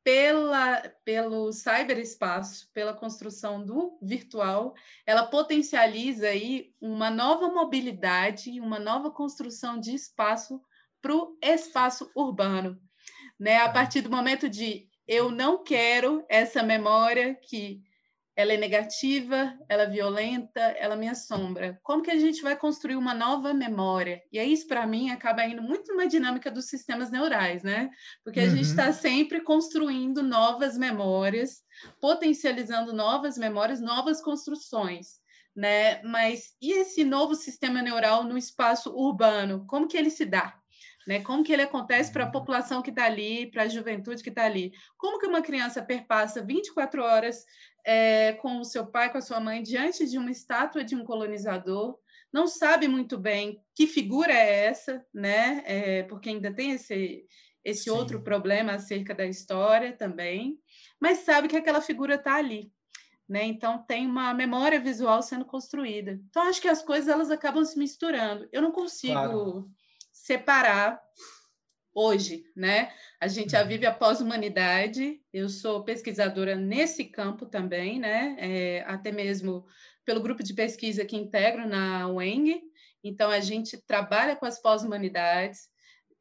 [0.04, 4.74] pela, pelo cyberespaço, pela construção do virtual,
[5.06, 10.60] ela potencializa aí uma nova mobilidade, uma nova construção de espaço
[11.00, 12.78] para o espaço urbano.
[13.40, 13.56] Né?
[13.56, 17.82] A partir do momento de eu não quero essa memória que
[18.36, 21.78] ela é negativa, ela é violenta, ela me assombra.
[21.82, 24.22] Como que a gente vai construir uma nova memória?
[24.32, 27.90] E aí, isso, para mim, acaba indo muito numa dinâmica dos sistemas neurais, né?
[28.24, 28.50] Porque a uhum.
[28.50, 31.62] gente está sempre construindo novas memórias,
[32.00, 35.22] potencializando novas memórias, novas construções.
[35.54, 36.02] Né?
[36.02, 39.64] Mas e esse novo sistema neural no espaço urbano?
[39.68, 40.58] Como que ele se dá?
[41.06, 41.20] Né?
[41.20, 44.44] Como que ele acontece para a população que está ali, para a juventude que está
[44.44, 44.72] ali?
[44.96, 47.44] Como que uma criança perpassa 24 horas
[47.84, 51.04] é, com o seu pai, com a sua mãe, diante de uma estátua de um
[51.04, 51.98] colonizador,
[52.32, 55.62] não sabe muito bem que figura é essa, né?
[55.66, 57.24] É, porque ainda tem esse,
[57.64, 60.58] esse outro problema acerca da história também,
[61.00, 62.72] mas sabe que aquela figura está ali.
[63.28, 63.44] Né?
[63.44, 66.20] Então tem uma memória visual sendo construída.
[66.28, 68.48] Então acho que as coisas elas acabam se misturando.
[68.52, 69.70] Eu não consigo claro.
[70.24, 70.98] Separar
[71.94, 72.90] hoje, né?
[73.20, 73.68] A gente já uhum.
[73.68, 78.34] vive a pós-humanidade, eu sou pesquisadora nesse campo também, né?
[78.38, 79.66] É, até mesmo
[80.02, 82.62] pelo grupo de pesquisa que integro na UENG,
[83.02, 85.68] então a gente trabalha com as pós-humanidades,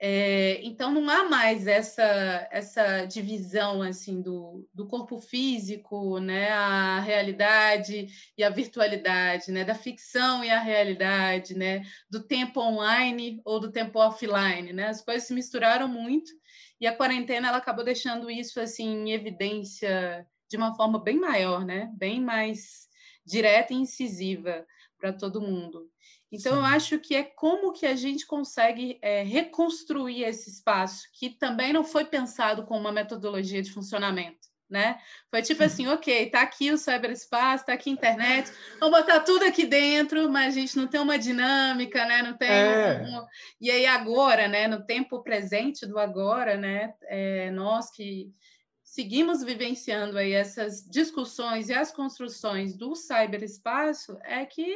[0.05, 6.99] é, então não há mais essa essa divisão assim do, do corpo físico, né, a
[6.99, 13.61] realidade e a virtualidade, né, da ficção e a realidade, né, do tempo online ou
[13.61, 14.87] do tempo offline, né?
[14.87, 16.33] As coisas se misturaram muito
[16.81, 21.63] e a quarentena ela acabou deixando isso assim em evidência de uma forma bem maior,
[21.63, 22.89] né, bem mais
[23.25, 24.67] direta e incisiva
[24.99, 25.89] para todo mundo.
[26.33, 26.57] Então, Sim.
[26.57, 31.71] eu acho que é como que a gente consegue é, reconstruir esse espaço, que também
[31.71, 34.51] não foi pensado com uma metodologia de funcionamento.
[34.67, 34.97] Né?
[35.29, 39.45] Foi tipo assim, ok, tá aqui o cyberespaço, tá aqui a internet, vamos botar tudo
[39.45, 42.23] aqui dentro, mas a gente não tem uma dinâmica, né?
[42.23, 43.03] Não tem é.
[43.03, 43.23] um...
[43.61, 44.67] e aí agora, né?
[44.67, 46.95] No tempo presente do agora, né?
[47.03, 48.33] É, nós que
[48.81, 54.75] seguimos vivenciando aí essas discussões e as construções do cyberespaço, é que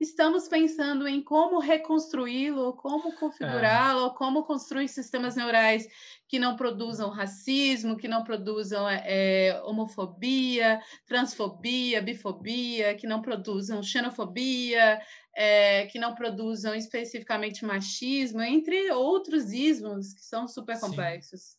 [0.00, 4.14] estamos pensando em como reconstruí-lo, como configurá-lo, é.
[4.14, 5.86] como construir sistemas neurais
[6.28, 15.00] que não produzam racismo, que não produzam é, homofobia, transfobia, bifobia, que não produzam xenofobia,
[15.34, 21.56] é, que não produzam especificamente machismo, entre outros ismos que são super complexos.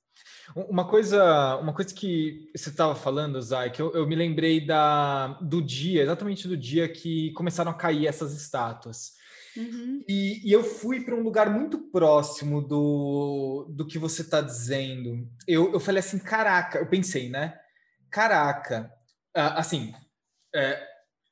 [0.56, 5.28] Uma coisa, uma coisa que você estava falando, Zay, que eu, eu, me lembrei da,
[5.42, 9.14] do dia, exatamente do dia que começaram a cair essas estátuas.
[9.56, 10.04] Uhum.
[10.08, 15.28] E, e, eu fui para um lugar muito próximo do, do que você está dizendo.
[15.48, 17.58] Eu, eu falei assim, caraca, eu pensei, né?
[18.10, 18.92] Caraca,
[19.34, 19.94] assim,
[20.56, 20.82] é,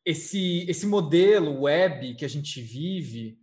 [0.06, 3.38] esse, esse modelo web que a gente vive,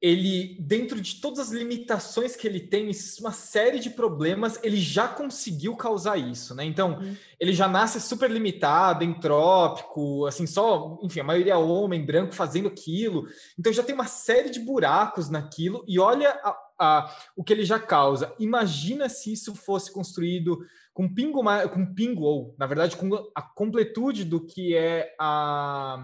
[0.00, 5.06] ele, dentro de todas as limitações que ele tem, uma série de problemas, ele já
[5.06, 6.64] conseguiu causar isso, né?
[6.64, 7.14] Então, uhum.
[7.38, 12.68] ele já nasce super limitado, entrópico, assim, só, enfim, a maioria é homem, branco, fazendo
[12.68, 13.26] aquilo.
[13.58, 17.64] Então, já tem uma série de buracos naquilo, e olha a, a, o que ele
[17.66, 18.34] já causa.
[18.38, 21.42] Imagina se isso fosse construído com pingo,
[21.74, 26.02] com pingo, ou, na verdade, com a completude do que é a,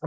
[0.00, 0.06] a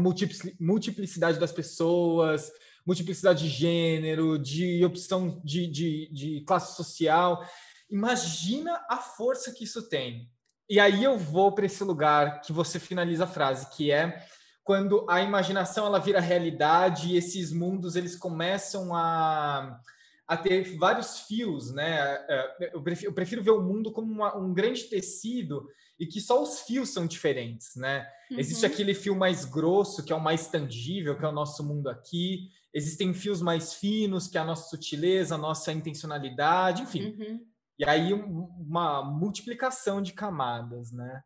[0.60, 2.51] multiplicidade das pessoas,
[2.86, 7.43] multiplicidade de gênero, de opção de, de, de classe social.
[7.89, 10.30] Imagina a força que isso tem.
[10.69, 14.26] E aí eu vou para esse lugar que você finaliza a frase, que é
[14.64, 19.80] quando a imaginação ela vira realidade e esses mundos eles começam a,
[20.28, 21.99] a ter vários fios, né?
[22.28, 26.20] É, eu prefiro, eu prefiro ver o mundo como uma, um grande tecido e que
[26.20, 28.07] só os fios são diferentes, né?
[28.32, 28.39] Uhum.
[28.39, 31.88] Existe aquele fio mais grosso, que é o mais tangível, que é o nosso mundo
[31.88, 32.49] aqui.
[32.76, 37.15] Existem fios mais finos, que é a nossa sutileza, a nossa intencionalidade, enfim.
[37.17, 37.45] Uhum.
[37.80, 41.23] E aí uma multiplicação de camadas, né?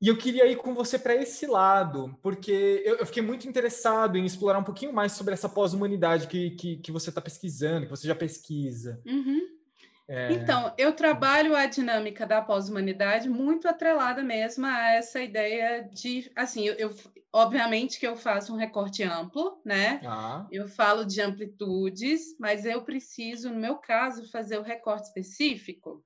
[0.00, 4.16] E eu queria ir com você para esse lado, porque eu, eu, fiquei muito interessado
[4.16, 7.90] em explorar um pouquinho mais sobre essa pós-humanidade que, que, que, você está pesquisando, que
[7.90, 9.00] você já pesquisa.
[9.06, 9.40] Uhum.
[10.08, 10.32] É...
[10.32, 16.66] Então, eu trabalho a dinâmica da pós-humanidade muito atrelada mesmo a essa ideia de, assim,
[16.66, 16.94] eu, eu
[17.32, 20.00] obviamente que eu faço um recorte amplo, né?
[20.04, 20.46] Ah.
[20.50, 26.04] Eu falo de amplitudes, mas eu preciso, no meu caso, fazer o recorte específico,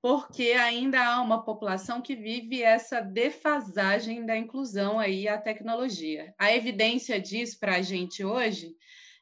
[0.00, 6.32] porque ainda há uma população que vive essa defasagem da inclusão aí à tecnologia.
[6.38, 8.76] A evidência diz para a gente hoje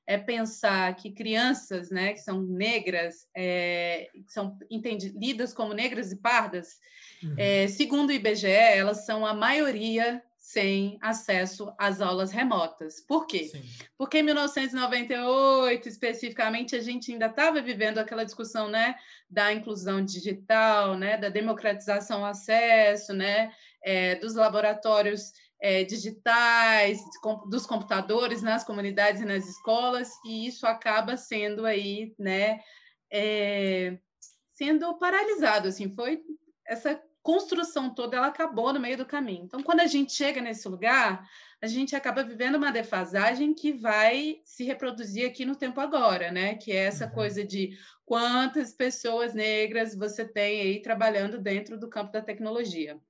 [0.07, 6.17] é pensar que crianças, né, que são negras, é, que são entendidas como negras e
[6.17, 6.79] pardas,
[7.23, 7.35] uhum.
[7.39, 13.01] é, segundo o IBGE, elas são a maioria sem acesso às aulas remotas.
[13.01, 13.45] Por quê?
[13.45, 13.63] Sim.
[13.97, 18.95] Porque em 1998, especificamente, a gente ainda estava vivendo aquela discussão, né,
[19.29, 23.53] da inclusão digital, né, da democratização ao acesso, né,
[23.83, 25.33] é, dos laboratórios
[25.65, 27.03] é, digitais,
[27.49, 32.61] dos computadores nas comunidades e nas escolas, e isso acaba sendo aí, né,
[33.11, 33.97] é,
[34.53, 36.23] sendo paralisado, assim, foi
[36.67, 39.45] essa construção toda ela acabou no meio do caminho.
[39.45, 41.27] Então, quando a gente chega nesse lugar,
[41.63, 46.57] a gente acaba vivendo uma defasagem que vai se reproduzir aqui no tempo agora, né?
[46.57, 47.13] Que é essa uhum.
[47.13, 53.01] coisa de quantas pessoas negras você tem aí trabalhando dentro do campo da tecnologia.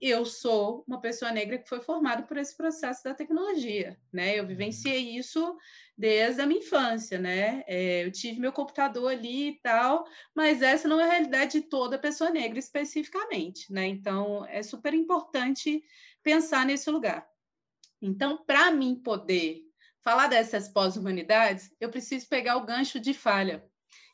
[0.00, 4.38] Eu sou uma pessoa negra que foi formada por esse processo da tecnologia, né?
[4.38, 4.48] Eu uhum.
[4.48, 5.56] vivenciei isso
[5.96, 7.64] desde a minha infância, né?
[7.66, 11.68] É, eu tive meu computador ali e tal, mas essa não é a realidade de
[11.68, 13.86] toda pessoa negra especificamente, né?
[13.86, 15.82] Então, é super importante
[16.22, 17.26] pensar nesse lugar.
[18.02, 19.62] Então, para mim poder
[20.02, 23.64] falar dessas pós-humanidades, eu preciso pegar o gancho de falha.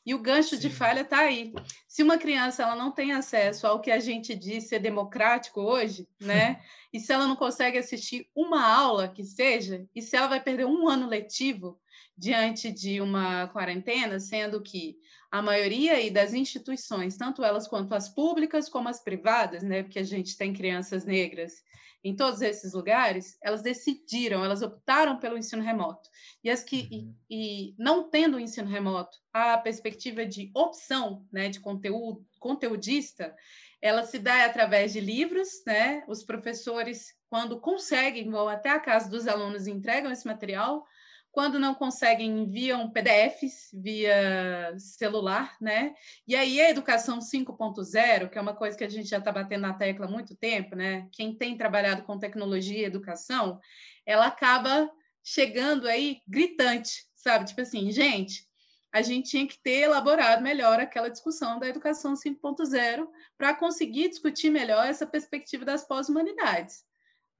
[0.05, 0.61] E o gancho Sim.
[0.61, 1.53] de falha está aí.
[1.87, 6.07] Se uma criança ela não tem acesso ao que a gente diz ser democrático hoje,
[6.19, 6.61] né?
[6.91, 10.65] e se ela não consegue assistir uma aula que seja, e se ela vai perder
[10.65, 11.79] um ano letivo
[12.17, 14.97] diante de uma quarentena, sendo que
[15.31, 19.81] a maioria das instituições, tanto elas quanto as públicas como as privadas, né?
[19.83, 21.63] Porque a gente tem crianças negras
[22.03, 26.09] em todos esses lugares, elas decidiram, elas optaram pelo ensino remoto.
[26.43, 27.15] E as que, uhum.
[27.29, 33.33] e, e, não tendo o ensino remoto, a perspectiva de opção, né, de conteúdo, conteudista,
[33.81, 36.03] ela se dá através de livros, né?
[36.07, 40.85] Os professores, quando conseguem, vão até a casa dos alunos e entregam esse material,
[41.33, 45.95] quando não conseguem, enviam PDFs via celular, né?
[46.27, 49.61] E aí a educação 5.0, que é uma coisa que a gente já está batendo
[49.61, 51.09] na tecla há muito tempo, né?
[51.11, 53.59] Quem tem trabalhado com tecnologia e educação,
[54.05, 54.87] ela acaba
[55.23, 57.45] chegando aí gritante, sabe?
[57.45, 58.47] Tipo assim, gente,
[58.91, 64.51] a gente tinha que ter elaborado melhor aquela discussão da educação 5.0 para conseguir discutir
[64.51, 66.85] melhor essa perspectiva das pós-humanidades.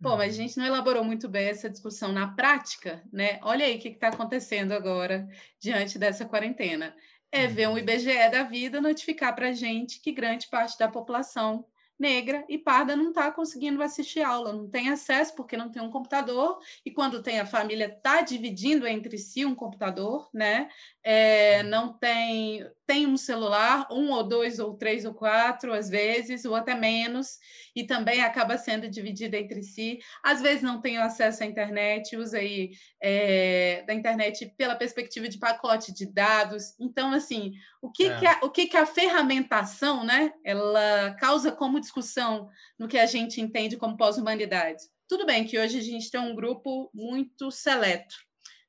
[0.02, 3.40] Pô, mas a gente não elaborou muito bem essa discussão na prática, né?
[3.42, 5.28] Olha aí o que está acontecendo agora
[5.60, 6.96] diante dessa quarentena.
[7.32, 11.66] É ver um IBGE da vida notificar para a gente que grande parte da população
[12.00, 15.92] negra e parda não está conseguindo assistir aula, não tem acesso porque não tem um
[15.92, 20.70] computador, e quando tem a família está dividindo entre si um computador, né?
[21.04, 26.46] É, não tem, tem um celular, um ou dois ou três ou quatro, às vezes,
[26.46, 27.38] ou até menos,
[27.76, 30.00] e também acaba sendo dividida entre si.
[30.24, 32.72] Às vezes não tem acesso à internet, usa aí
[33.02, 36.74] é, da internet pela perspectiva de pacote de dados.
[36.80, 38.18] Então, assim, o que, é.
[38.18, 43.06] que, a, o que, que a ferramentação, né, ela causa como discussão no que a
[43.06, 44.90] gente entende como pós-humanidades?
[45.08, 48.16] Tudo bem que hoje a gente tem um grupo muito seleto,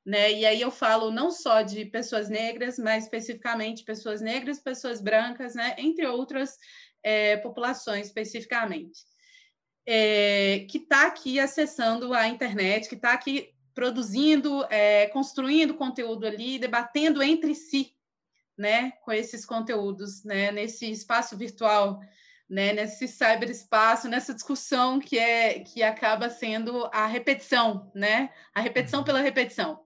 [0.05, 0.31] né?
[0.31, 5.55] E aí eu falo não só de pessoas negras, mas especificamente pessoas negras, pessoas brancas,
[5.55, 5.75] né?
[5.79, 6.57] Entre outras
[7.03, 8.99] é, populações especificamente,
[9.85, 16.57] é, que está aqui acessando a internet, que está aqui produzindo, é, construindo conteúdo ali,
[16.57, 17.93] debatendo entre si,
[18.57, 21.99] né, com esses conteúdos, né, nesse espaço virtual,
[22.49, 28.99] né, nesse cyberespaço, nessa discussão que é que acaba sendo a repetição, né, a repetição
[28.99, 29.05] uhum.
[29.05, 29.79] pela repetição.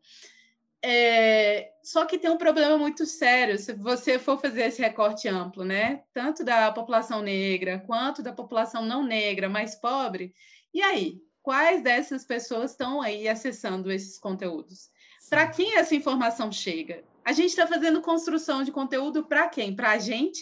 [0.81, 5.65] É, só que tem um problema muito sério se você for fazer esse recorte amplo,
[5.65, 6.03] né?
[6.13, 10.33] Tanto da população negra quanto da população não negra, mais pobre.
[10.73, 14.89] E aí, quais dessas pessoas estão aí acessando esses conteúdos?
[15.29, 17.03] Para quem essa informação chega?
[17.29, 19.75] A gente está fazendo construção de conteúdo para quem?
[19.75, 20.41] Para a gente,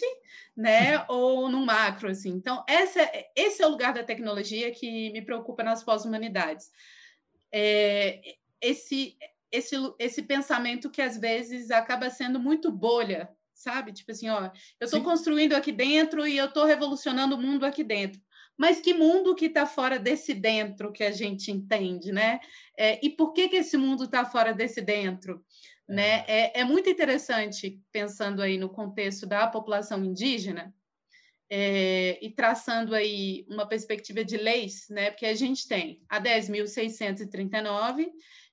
[0.56, 1.04] né?
[1.06, 2.30] Ou no macro, assim.
[2.30, 3.00] Então, essa,
[3.36, 6.70] esse é o lugar da tecnologia que me preocupa nas pós-humanidades.
[7.52, 8.22] É,
[8.58, 9.18] esse
[9.52, 13.92] esse, esse pensamento que às vezes acaba sendo muito bolha, sabe?
[13.92, 17.84] Tipo assim, ó, eu estou construindo aqui dentro e eu estou revolucionando o mundo aqui
[17.84, 18.18] dentro.
[18.56, 22.40] Mas que mundo que está fora desse dentro que a gente entende, né?
[22.76, 25.44] É, e por que, que esse mundo está fora desse dentro?
[25.88, 26.24] Né?
[26.28, 30.74] É, é muito interessante, pensando aí no contexto da população indígena,
[31.50, 35.10] é, e traçando aí uma perspectiva de leis, né?
[35.10, 38.10] Porque a gente tem a 10.639,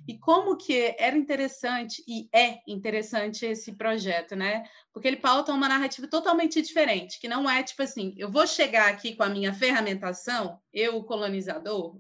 [0.07, 4.63] E como que era interessante e é interessante esse projeto, né?
[4.93, 8.89] Porque ele pauta uma narrativa totalmente diferente, que não é tipo assim, eu vou chegar
[8.89, 11.99] aqui com a minha ferramentação, eu, o colonizador,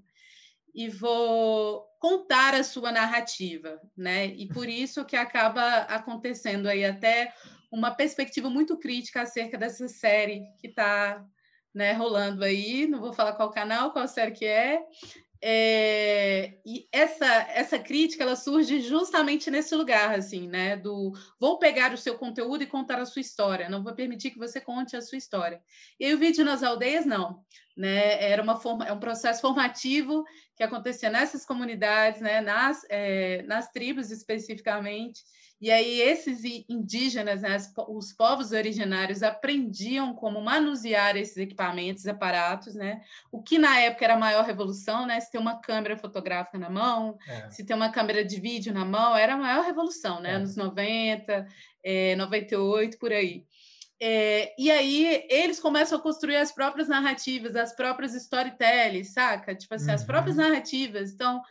[0.72, 4.26] e vou contar a sua narrativa, né?
[4.26, 7.32] E por isso que acaba acontecendo aí até
[7.70, 11.24] uma perspectiva muito crítica acerca dessa série que está
[11.74, 14.80] né, rolando aí, não vou falar qual canal, qual série que é,
[15.40, 21.92] é, e essa essa crítica ela surge justamente nesse lugar assim né do vou pegar
[21.92, 25.00] o seu conteúdo e contar a sua história não vou permitir que você conte a
[25.00, 25.60] sua história.
[26.00, 27.44] E aí o vídeo nas aldeias não
[27.76, 30.24] né era uma forma é um processo formativo
[30.56, 35.22] que acontecia nessas comunidades né nas é, nas tribos especificamente
[35.60, 37.56] e aí esses indígenas, né,
[37.88, 43.02] os povos originários aprendiam como manusear esses equipamentos, aparatos, né?
[43.32, 45.18] O que na época era a maior revolução, né?
[45.18, 47.50] Se ter uma câmera fotográfica na mão, é.
[47.50, 50.30] se ter uma câmera de vídeo na mão, era a maior revolução, né?
[50.30, 50.34] É.
[50.34, 51.46] Anos 90,
[51.82, 53.44] é, 98, por aí.
[54.00, 59.56] É, e aí eles começam a construir as próprias narrativas, as próprias storytelling, saca?
[59.56, 59.94] Tipo assim, uhum.
[59.94, 60.44] as próprias uhum.
[60.44, 61.10] narrativas.
[61.10, 61.42] Então,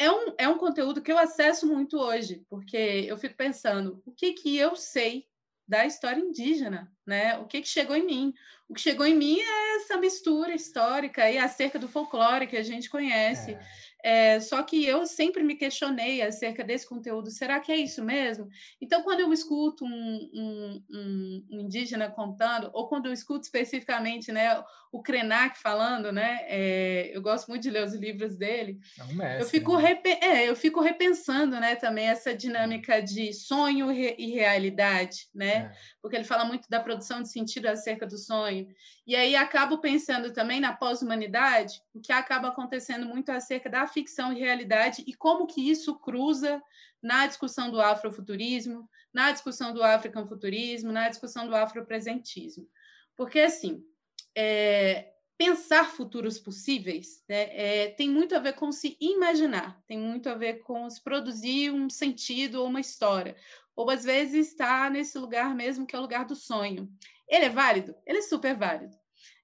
[0.00, 4.10] é um, é um conteúdo que eu acesso muito hoje, porque eu fico pensando, o
[4.10, 5.26] que que eu sei
[5.68, 7.36] da história indígena, né?
[7.36, 8.34] O que que chegou em mim?
[8.66, 12.62] O que chegou em mim é essa mistura histórica e acerca do folclore que a
[12.62, 13.52] gente conhece.
[13.52, 13.60] É.
[14.02, 17.30] É, só que eu sempre me questionei acerca desse conteúdo.
[17.30, 18.48] Será que é isso mesmo?
[18.80, 24.32] Então, quando eu escuto um, um, um, um indígena contando, ou quando eu escuto especificamente
[24.32, 28.78] né, o Krenak falando, né, é, eu gosto muito de ler os livros dele.
[28.98, 30.00] É mestre, eu, fico né?
[30.04, 35.50] é, eu fico repensando né, também essa dinâmica de sonho e realidade, né?
[35.50, 35.72] É.
[36.00, 38.68] Porque ele fala muito da produção de sentido acerca do sonho.
[39.10, 44.32] E aí acabo pensando também na pós-humanidade, o que acaba acontecendo muito acerca da ficção
[44.32, 46.62] e realidade e como que isso cruza
[47.02, 52.68] na discussão do afrofuturismo, na discussão do africanfuturismo, na discussão do afropresentismo.
[53.16, 53.82] Porque, assim,
[54.32, 60.28] é, pensar futuros possíveis né, é, tem muito a ver com se imaginar, tem muito
[60.28, 63.34] a ver com se produzir um sentido ou uma história,
[63.74, 66.88] ou às vezes está nesse lugar mesmo que é o lugar do sonho.
[67.28, 67.96] Ele é válido?
[68.06, 68.99] Ele é super válido.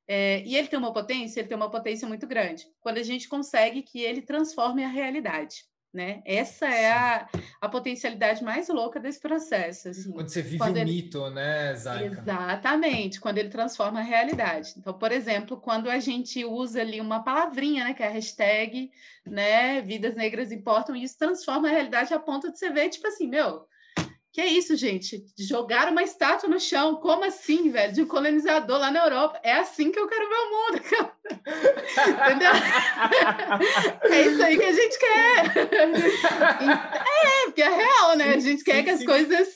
[0.09, 2.65] É, e ele tem uma potência, ele tem uma potência muito grande.
[2.81, 5.65] Quando a gente consegue que ele transforme a realidade,
[5.97, 6.21] né?
[6.25, 7.29] Essa é a,
[7.61, 9.89] a potencialidade mais louca desse processo.
[9.89, 10.13] Assim.
[10.13, 10.93] Quando você vive quando o ele...
[10.93, 12.21] mito, né, Zaika?
[12.21, 14.75] Exatamente, quando ele transforma a realidade.
[14.77, 18.91] Então, por exemplo, quando a gente usa ali uma palavrinha, né, que é a hashtag,
[19.25, 23.09] né, vidas negras importam, e isso transforma a realidade a ponto de você ver, tipo
[23.09, 23.67] assim, meu,
[24.37, 25.25] que é isso, gente?
[25.39, 26.97] Jogar uma estátua no chão.
[26.97, 27.91] Como assim, velho?
[27.91, 29.41] De um colonizador lá na Europa.
[29.43, 30.83] É assim que eu quero ver o mundo.
[32.21, 32.53] Entendeu?
[34.13, 35.57] é isso aí que a gente quer.
[37.15, 38.35] é, porque é real, né?
[38.35, 39.49] A gente quer que as coisas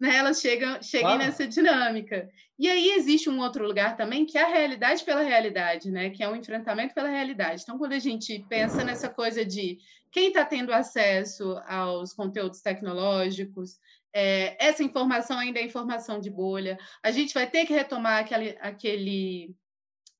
[0.00, 2.28] né, elas chegam, cheguem nessa dinâmica.
[2.58, 6.10] E aí existe um outro lugar também, que é a realidade pela realidade, né?
[6.10, 7.62] Que é o um enfrentamento pela realidade.
[7.62, 9.78] Então, quando a gente pensa nessa coisa de
[10.10, 13.78] quem está tendo acesso aos conteúdos tecnológicos,
[14.12, 16.78] é, essa informação ainda é informação de bolha.
[17.02, 19.56] A gente vai ter que retomar aquele, aquele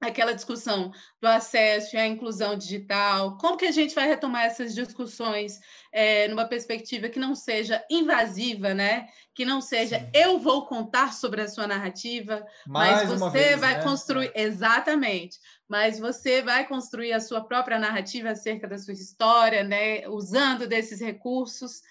[0.00, 4.74] aquela discussão do acesso e a inclusão digital, como que a gente vai retomar essas
[4.74, 5.60] discussões
[5.92, 9.08] é, numa perspectiva que não seja invasiva, né?
[9.34, 10.10] Que não seja Sim.
[10.14, 13.82] eu vou contar sobre a sua narrativa, Mais mas você vez, vai né?
[13.82, 14.42] construir é.
[14.42, 15.38] exatamente,
[15.68, 20.08] mas você vai construir a sua própria narrativa acerca da sua história, né?
[20.08, 21.82] Usando desses recursos.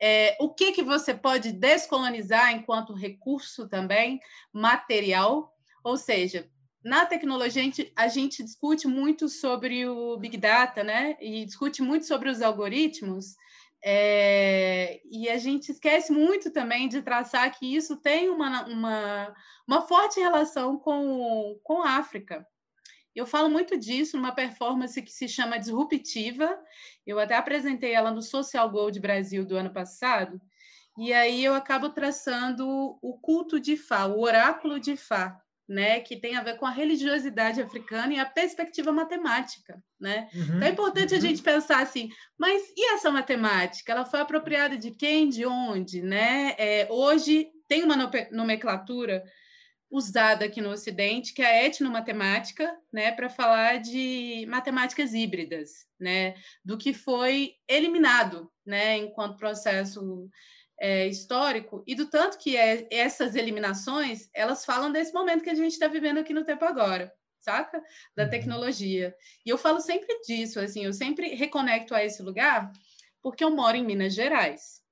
[0.00, 4.20] É, o que que você pode descolonizar enquanto recurso também
[4.52, 6.48] material, ou seja,
[6.84, 11.16] na tecnologia, a gente, a gente, discute muito sobre o Big Data, né?
[11.20, 13.34] E discute muito sobre os algoritmos.
[13.84, 19.34] É, e a gente esquece muito também de traçar que isso tem uma, uma,
[19.66, 22.46] uma forte relação com, com a África.
[23.16, 26.58] Eu falo muito disso numa performance que se chama Disruptiva.
[27.06, 30.38] Eu até apresentei ela no Social Gold Brasil do ano passado.
[30.98, 32.66] E aí eu acabo traçando
[33.00, 35.38] o culto de Fá, o oráculo de Fá,
[35.68, 40.28] né, que tem a ver com a religiosidade africana e a perspectiva matemática, né?
[40.32, 41.18] Uhum, então é importante uhum.
[41.18, 42.08] a gente pensar assim,
[42.38, 43.92] mas e essa matemática?
[43.92, 46.54] Ela foi apropriada de quem, de onde, né?
[46.56, 47.96] É, hoje tem uma
[48.30, 49.24] nomenclatura
[49.90, 56.34] usada aqui no Ocidente, que é a etnomatemática, né, para falar de matemáticas híbridas, né,
[56.64, 60.28] do que foi eliminado, né, enquanto processo
[60.78, 65.54] é, histórico e do tanto que é, essas eliminações elas falam desse momento que a
[65.54, 67.82] gente está vivendo aqui no tempo agora, saca?
[68.14, 68.30] Da uhum.
[68.30, 69.14] tecnologia.
[69.44, 72.70] E eu falo sempre disso, assim, eu sempre reconecto a esse lugar
[73.22, 74.85] porque eu moro em Minas Gerais.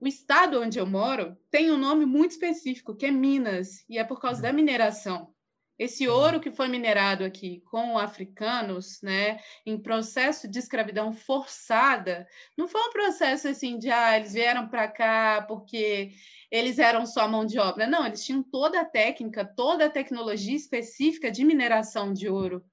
[0.00, 4.04] O estado onde eu moro tem um nome muito específico, que é Minas, e é
[4.04, 5.34] por causa da mineração.
[5.76, 12.68] Esse ouro que foi minerado aqui com africanos, né, em processo de escravidão forçada, não
[12.68, 16.12] foi um processo assim de ah, eles vieram para cá porque
[16.48, 17.88] eles eram só mão de obra.
[17.88, 22.64] Não, eles tinham toda a técnica, toda a tecnologia específica de mineração de ouro.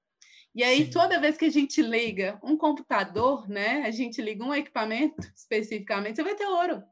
[0.54, 0.90] E aí, Sim.
[0.90, 6.16] toda vez que a gente liga um computador, né, a gente liga um equipamento especificamente,
[6.16, 6.82] você vai ter ouro.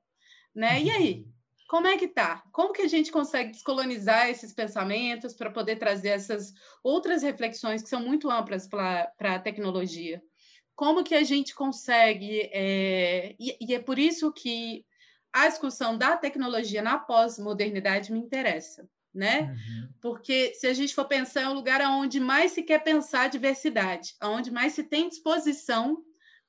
[0.54, 0.82] Né?
[0.82, 1.26] E aí?
[1.68, 2.42] Como é que tá?
[2.50, 6.52] Como que a gente consegue descolonizar esses pensamentos para poder trazer essas
[6.82, 10.20] outras reflexões que são muito amplas para a tecnologia?
[10.74, 12.50] Como que a gente consegue...
[12.52, 14.84] É, e, e é por isso que
[15.32, 19.42] a discussão da tecnologia na pós-modernidade me interessa, né?
[19.42, 19.88] Uhum.
[20.00, 24.14] Porque se a gente for pensar, é um lugar onde mais se quer pensar diversidade,
[24.22, 26.02] onde mais se tem disposição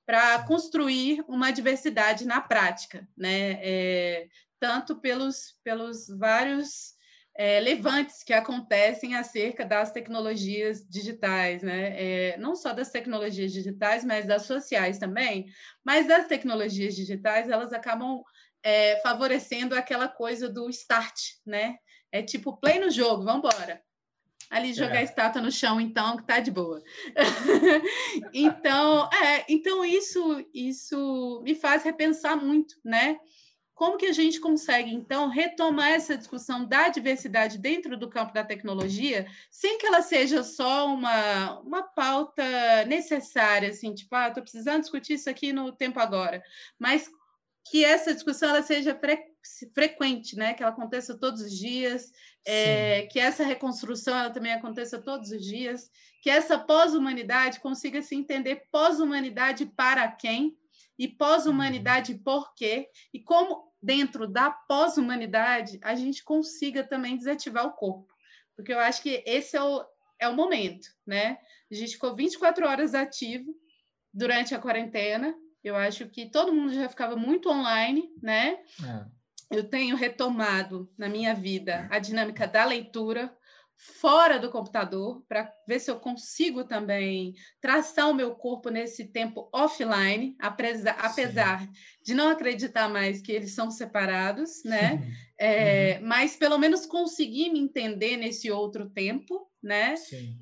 [0.05, 3.59] para construir uma diversidade na prática, né?
[3.61, 4.27] É,
[4.59, 6.93] tanto pelos, pelos vários
[7.35, 11.95] é, levantes que acontecem acerca das tecnologias digitais, né?
[11.95, 15.47] É, não só das tecnologias digitais, mas das sociais também.
[15.83, 18.21] Mas das tecnologias digitais, elas acabam
[18.63, 21.77] é, favorecendo aquela coisa do start, né?
[22.11, 23.81] É tipo play no jogo, vamos embora.
[24.49, 25.03] Ali jogar é.
[25.03, 26.83] estátua no chão, então, que tá de boa.
[28.33, 33.17] então, é, então isso, isso me faz repensar muito, né?
[33.73, 38.43] Como que a gente consegue, então, retomar essa discussão da diversidade dentro do campo da
[38.43, 42.43] tecnologia, sem que ela seja só uma, uma pauta
[42.87, 46.43] necessária, assim, tipo, ah, estou precisando discutir isso aqui no tempo agora,
[46.77, 47.09] mas
[47.69, 49.30] que essa discussão ela seja fre
[49.73, 50.53] frequente, né?
[50.53, 52.11] que ela aconteça todos os dias,
[52.45, 55.89] é, que essa reconstrução ela também aconteça todos os dias,
[56.21, 60.57] que essa pós-humanidade consiga se entender pós-humanidade para quem,
[60.97, 67.73] e pós-humanidade por quê, e como dentro da pós-humanidade, a gente consiga também desativar o
[67.73, 68.13] corpo.
[68.55, 69.83] Porque eu acho que esse é o,
[70.19, 71.39] é o momento, né?
[71.71, 73.55] A gente ficou 24 horas ativo
[74.13, 75.35] durante a quarentena.
[75.63, 78.59] Eu acho que todo mundo já ficava muito online, né?
[78.83, 79.20] É.
[79.51, 83.35] Eu tenho retomado na minha vida a dinâmica da leitura,
[83.99, 89.49] fora do computador para ver se eu consigo também traçar o meu corpo nesse tempo
[89.51, 91.67] offline, apesar, apesar
[92.03, 95.01] de não acreditar mais que eles são separados, né?
[95.37, 96.07] É, uhum.
[96.07, 99.95] Mas pelo menos conseguir me entender nesse outro tempo, né?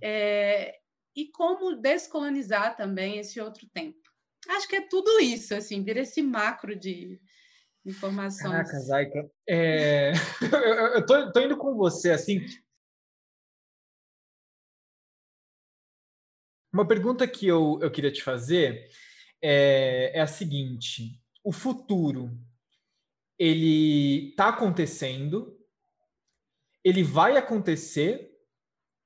[0.03, 0.75] É,
[1.15, 3.97] e como descolonizar também esse outro tempo.
[4.49, 7.19] Acho que é tudo isso, assim, vira esse macro de
[7.89, 8.51] informações.
[8.51, 9.31] Caraca, Zaika.
[9.47, 10.11] É...
[10.95, 12.39] eu, tô, tô indo com você, assim,
[16.71, 18.89] Uma pergunta que eu, eu queria te fazer
[19.41, 22.29] é, é a seguinte: o futuro
[23.37, 25.57] ele está acontecendo,
[26.83, 28.29] ele vai acontecer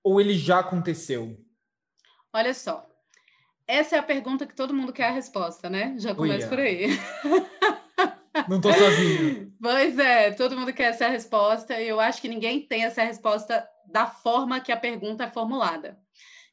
[0.03, 1.39] ou ele já aconteceu?
[2.33, 2.89] Olha só,
[3.65, 5.95] essa é a pergunta que todo mundo quer a resposta, né?
[5.99, 6.87] Já começa por aí.
[8.47, 9.53] Não estou sozinho.
[9.61, 13.67] Pois é, todo mundo quer essa resposta e eu acho que ninguém tem essa resposta
[13.85, 15.97] da forma que a pergunta é formulada.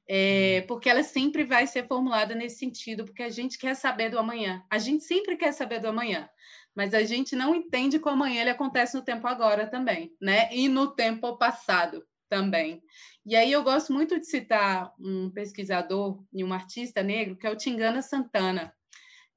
[0.08, 4.18] É, porque ela sempre vai ser formulada nesse sentido, porque a gente quer saber do
[4.18, 4.62] amanhã.
[4.68, 6.28] A gente sempre quer saber do amanhã,
[6.74, 10.48] mas a gente não entende que o amanhã ele acontece no tempo agora também, né?
[10.52, 12.82] E no tempo passado também.
[13.24, 17.50] E aí eu gosto muito de citar um pesquisador e um artista negro, que é
[17.50, 18.74] o Tingana Santana.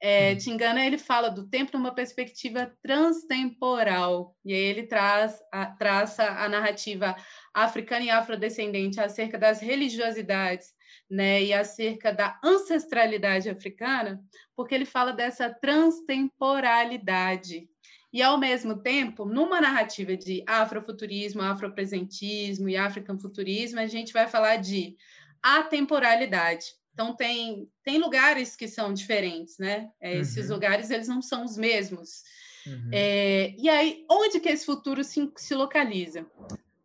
[0.06, 0.38] É, uhum.
[0.38, 6.50] Tingana ele fala do tempo numa perspectiva transtemporal, e aí ele traz a, traça a
[6.50, 7.16] narrativa
[7.54, 10.74] africana e afrodescendente acerca das religiosidades
[11.10, 14.22] né, e acerca da ancestralidade africana,
[14.58, 17.70] porque ele fala dessa transtemporalidade.
[18.12, 24.58] E, ao mesmo tempo, numa narrativa de afrofuturismo, afropresentismo e africanfuturismo, a gente vai falar
[24.58, 24.98] de
[25.42, 26.66] atemporalidade.
[26.94, 29.90] Então, tem, tem lugares que são diferentes, né?
[30.00, 30.22] É, uhum.
[30.22, 32.24] Esses lugares, eles não são os mesmos.
[32.66, 32.90] Uhum.
[32.92, 36.26] É, e aí, onde que esse futuro se, se localiza?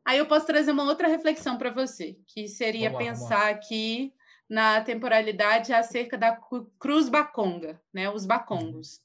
[0.04, 4.12] Aí eu posso trazer uma outra reflexão para você, que seria lá, pensar aqui
[4.48, 6.34] na temporalidade acerca da
[6.78, 8.08] Cruz Baconga, né?
[8.08, 9.02] Os bacongos.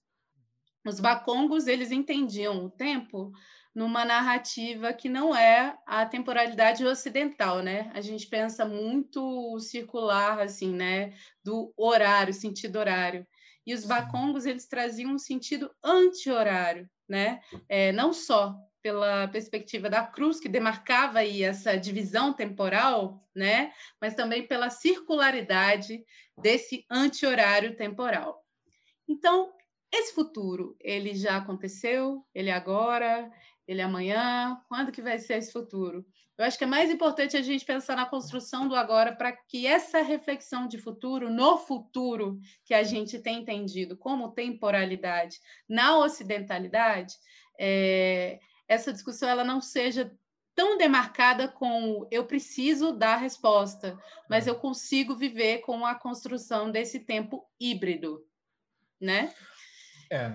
[0.85, 0.91] Uhum.
[0.91, 3.33] Os bacongos, eles entendiam o tempo
[3.73, 7.91] numa narrativa que não é a temporalidade ocidental, né?
[7.93, 11.13] A gente pensa muito circular, assim, né?
[11.43, 13.25] Do horário, sentido horário.
[13.65, 17.41] E os bacongos, eles traziam um sentido anti-horário, né?
[17.67, 23.71] É, não só pela perspectiva da cruz, que demarcava aí essa divisão temporal, né?
[23.99, 26.03] mas também pela circularidade
[26.37, 28.43] desse anti-horário temporal.
[29.07, 29.53] Então,
[29.91, 33.31] esse futuro, ele já aconteceu, ele é agora,
[33.67, 36.05] ele é amanhã, quando que vai ser esse futuro?
[36.37, 39.67] Eu acho que é mais importante a gente pensar na construção do agora para que
[39.67, 45.39] essa reflexão de futuro, no futuro que a gente tem entendido como temporalidade
[45.69, 47.13] na ocidentalidade,
[47.59, 50.11] é, essa discussão ela não seja
[50.55, 53.97] tão demarcada com eu preciso dar resposta,
[54.29, 58.25] mas eu consigo viver com a construção desse tempo híbrido,
[58.99, 59.33] né?
[60.11, 60.31] É.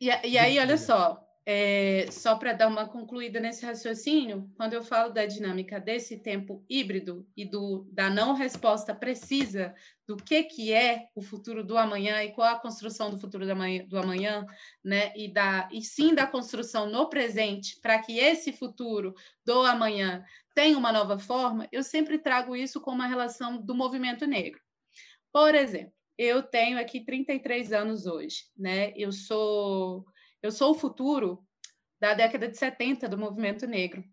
[0.00, 4.82] E, e aí, olha só, é, só para dar uma concluída nesse raciocínio, quando eu
[4.82, 9.74] falo da dinâmica desse tempo híbrido e do, da não resposta precisa
[10.06, 13.52] do que, que é o futuro do amanhã e qual a construção do futuro do
[13.52, 14.46] amanhã, do amanhã
[14.84, 15.12] né?
[15.16, 19.12] e, da, e sim da construção no presente, para que esse futuro
[19.44, 20.24] do amanhã
[20.54, 24.60] tenha uma nova forma, eu sempre trago isso com uma relação do movimento negro.
[25.32, 28.92] Por exemplo, eu tenho aqui 33 anos hoje, né?
[28.94, 30.04] Eu sou
[30.42, 31.46] eu sou o futuro
[32.00, 34.04] da década de 70 do movimento negro.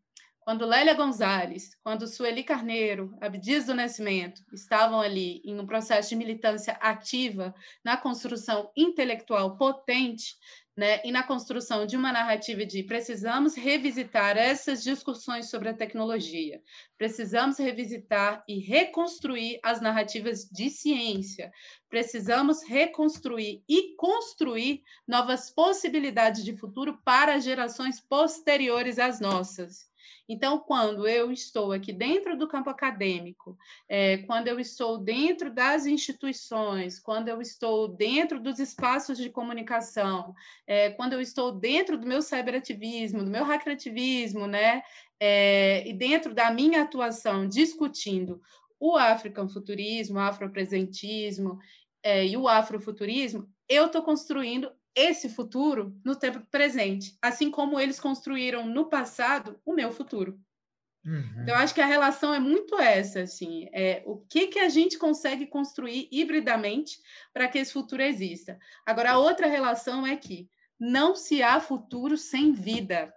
[0.42, 6.16] Quando Lélia Gonzalez, quando Sueli Carneiro, Abdias do Nascimento estavam ali em um processo de
[6.16, 7.54] militância ativa
[7.84, 10.36] na construção intelectual potente
[10.80, 16.62] né, e na construção de uma narrativa de precisamos revisitar essas discussões sobre a tecnologia,
[16.98, 21.52] precisamos revisitar e reconstruir as narrativas de ciência,
[21.90, 29.89] precisamos reconstruir e construir novas possibilidades de futuro para gerações posteriores às nossas.
[30.32, 33.58] Então, quando eu estou aqui dentro do campo acadêmico,
[33.90, 40.36] é, quando eu estou dentro das instituições, quando eu estou dentro dos espaços de comunicação,
[40.68, 44.84] é, quando eu estou dentro do meu cyberativismo, do meu hackerativismo, né,
[45.20, 48.40] é, e dentro da minha atuação discutindo
[48.80, 51.58] o africanfuturismo, o afropresentismo
[52.04, 58.00] é, e o afrofuturismo, eu estou construindo esse futuro no tempo presente, assim como eles
[58.00, 60.40] construíram no passado o meu futuro.
[61.06, 61.42] Uhum.
[61.42, 64.68] Então, eu acho que a relação é muito essa, assim, é o que, que a
[64.68, 67.00] gente consegue construir hibridamente
[67.34, 68.60] para que esse futuro exista.
[68.86, 73.14] Agora, a outra relação é que não se há futuro sem vida.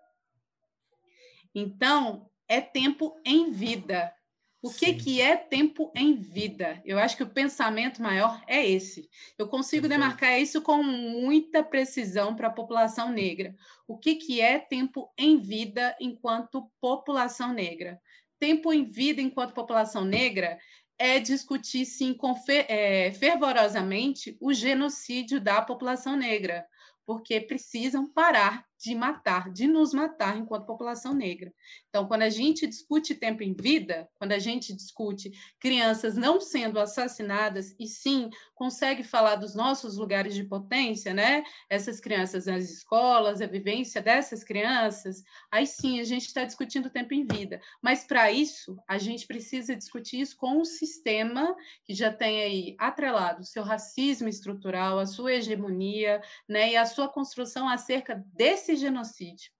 [1.54, 4.14] Então, é tempo em vida.
[4.62, 6.80] O que, que é tempo em vida?
[6.84, 9.10] Eu acho que o pensamento maior é esse.
[9.36, 13.56] Eu consigo demarcar isso com muita precisão para a população negra.
[13.88, 18.00] O que, que é tempo em vida enquanto população negra?
[18.38, 20.56] Tempo em vida enquanto população negra
[20.96, 26.64] é discutir, sim, com é, fervorosamente o genocídio da população negra,
[27.04, 31.54] porque precisam parar de matar, de nos matar enquanto população negra.
[31.88, 35.30] Então, quando a gente discute tempo em vida, quando a gente discute
[35.60, 41.44] crianças não sendo assassinadas e sim consegue falar dos nossos lugares de potência, né?
[41.70, 47.14] Essas crianças nas escolas, a vivência dessas crianças, aí sim a gente está discutindo tempo
[47.14, 47.60] em vida.
[47.80, 51.54] Mas para isso, a gente precisa discutir isso com um sistema
[51.84, 56.72] que já tem aí atrelado o seu racismo estrutural, a sua hegemonia, né?
[56.72, 59.50] E a sua construção acerca desse esse genocídio.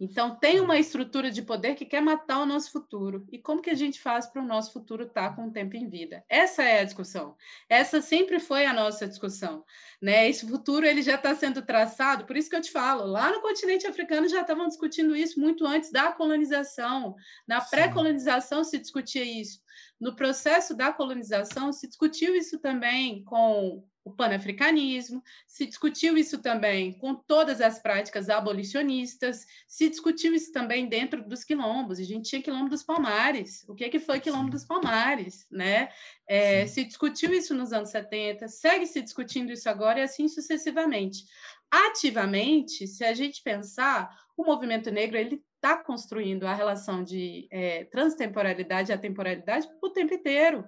[0.00, 3.26] Então, tem uma estrutura de poder que quer matar o nosso futuro.
[3.32, 5.76] E como que a gente faz para o nosso futuro estar tá com o tempo
[5.76, 6.24] em vida?
[6.28, 7.34] Essa é a discussão.
[7.68, 9.64] Essa sempre foi a nossa discussão.
[10.00, 10.28] Né?
[10.28, 13.40] Esse futuro ele já está sendo traçado, por isso que eu te falo, lá no
[13.40, 17.16] continente africano já estavam discutindo isso muito antes da colonização.
[17.44, 19.60] Na pré-colonização se discutia isso.
[20.00, 26.92] No processo da colonização se discutiu isso também com o panafricanismo, se discutiu isso também
[26.94, 31.98] com todas as práticas abolicionistas, se discutiu isso também dentro dos quilombos.
[31.98, 33.64] A gente tinha quilombo dos Palmares.
[33.68, 35.46] O que, é que foi quilombo dos Palmares?
[35.50, 35.90] Né?
[36.26, 41.24] É, se discutiu isso nos anos 70, segue se discutindo isso agora e assim sucessivamente.
[41.70, 47.84] Ativamente, se a gente pensar, o movimento negro ele está construindo a relação de é,
[47.84, 50.64] transtemporalidade e atemporalidade o tempo inteiro.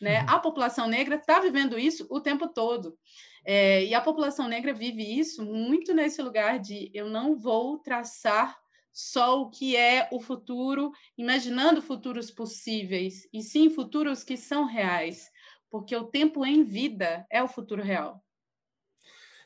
[0.00, 0.20] Né?
[0.20, 0.26] Uhum.
[0.28, 2.96] A população negra está vivendo isso o tempo todo.
[3.44, 8.56] É, e a população negra vive isso muito nesse lugar de eu não vou traçar
[8.92, 15.28] só o que é o futuro, imaginando futuros possíveis, e sim futuros que são reais,
[15.68, 18.24] porque o tempo em vida é o futuro real.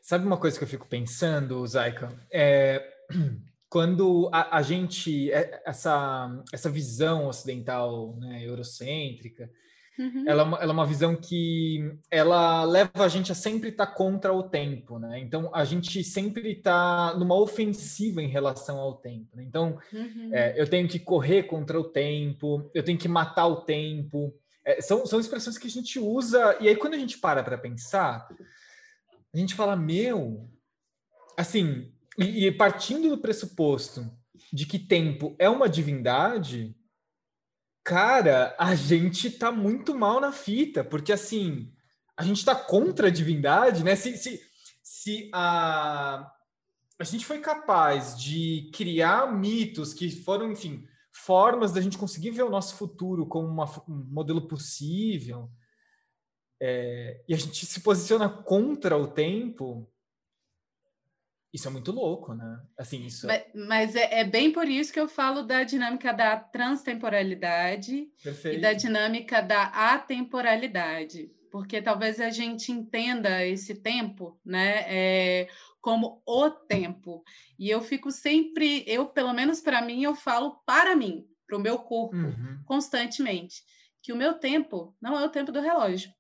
[0.03, 2.15] Sabe uma coisa que eu fico pensando, Zaika?
[2.31, 2.87] É,
[3.69, 9.51] quando a, a, gente, é, essa, essa visão ocidental, né, eurocêntrica,
[9.99, 10.25] Uhum.
[10.29, 13.93] Ela, é ela, é uma visão que ela leva a gente a sempre estar tá
[13.93, 15.19] contra o tempo, né?
[15.19, 19.37] Então a gente sempre está numa ofensiva em relação ao tempo.
[19.37, 19.43] Né?
[19.43, 20.31] Então uhum.
[20.33, 24.33] é, eu tenho que correr contra o tempo, eu tenho que matar o tempo.
[24.65, 27.59] É, são, são expressões que a gente usa e aí quando a gente para para
[27.59, 28.29] pensar,
[29.35, 30.49] a gente fala meu,
[31.37, 34.11] assim, e, e partindo do pressuposto
[34.53, 36.75] de que tempo é uma divindade,
[37.89, 41.73] Cara, a gente tá muito mal na fita, porque assim,
[42.15, 43.97] a gente tá contra a divindade, né?
[43.97, 44.43] Se, se,
[44.83, 46.31] se a,
[46.99, 52.43] a gente foi capaz de criar mitos que foram, enfim, formas da gente conseguir ver
[52.43, 55.51] o nosso futuro como uma, um modelo possível,
[56.61, 59.91] é, e a gente se posiciona contra o tempo,
[61.53, 62.61] isso é muito louco, né?
[62.77, 63.27] Assim, isso.
[63.27, 68.59] Mas, mas é, é, bem por isso que eu falo da dinâmica da transtemporalidade Perfeito.
[68.59, 74.85] e da dinâmica da atemporalidade, porque talvez a gente entenda esse tempo, né?
[74.87, 75.49] É,
[75.81, 77.25] como o tempo.
[77.59, 81.61] E eu fico sempre, eu pelo menos para mim, eu falo para mim, para o
[81.61, 82.63] meu corpo, uhum.
[82.67, 83.63] constantemente,
[84.03, 86.13] que o meu tempo não é o tempo do relógio,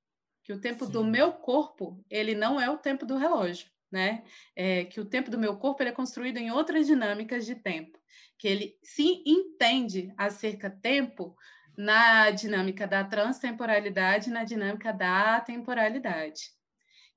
[0.43, 0.93] que o tempo Sim.
[0.93, 4.24] do meu corpo ele não é o tempo do relógio né?
[4.55, 7.99] É, que o tempo do meu corpo é construído em outras dinâmicas de tempo,
[8.39, 11.36] que ele se entende acerca tempo
[11.76, 16.51] na dinâmica da transtemporalidade, na dinâmica da temporalidade.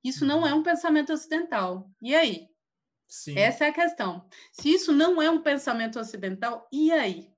[0.03, 1.89] Isso não é um pensamento ocidental.
[2.01, 2.47] E aí?
[3.07, 3.37] Sim.
[3.37, 4.27] Essa é a questão.
[4.51, 7.29] Se isso não é um pensamento ocidental, e aí?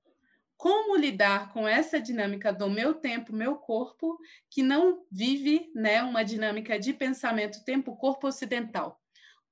[0.56, 4.16] Como lidar com essa dinâmica do meu tempo, meu corpo,
[4.50, 9.02] que não vive né, uma dinâmica de pensamento tempo-corpo ocidental?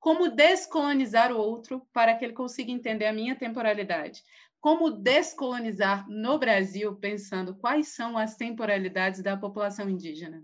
[0.03, 4.21] Como descolonizar o outro para que ele consiga entender a minha temporalidade?
[4.59, 10.43] Como descolonizar no Brasil, pensando quais são as temporalidades da população indígena?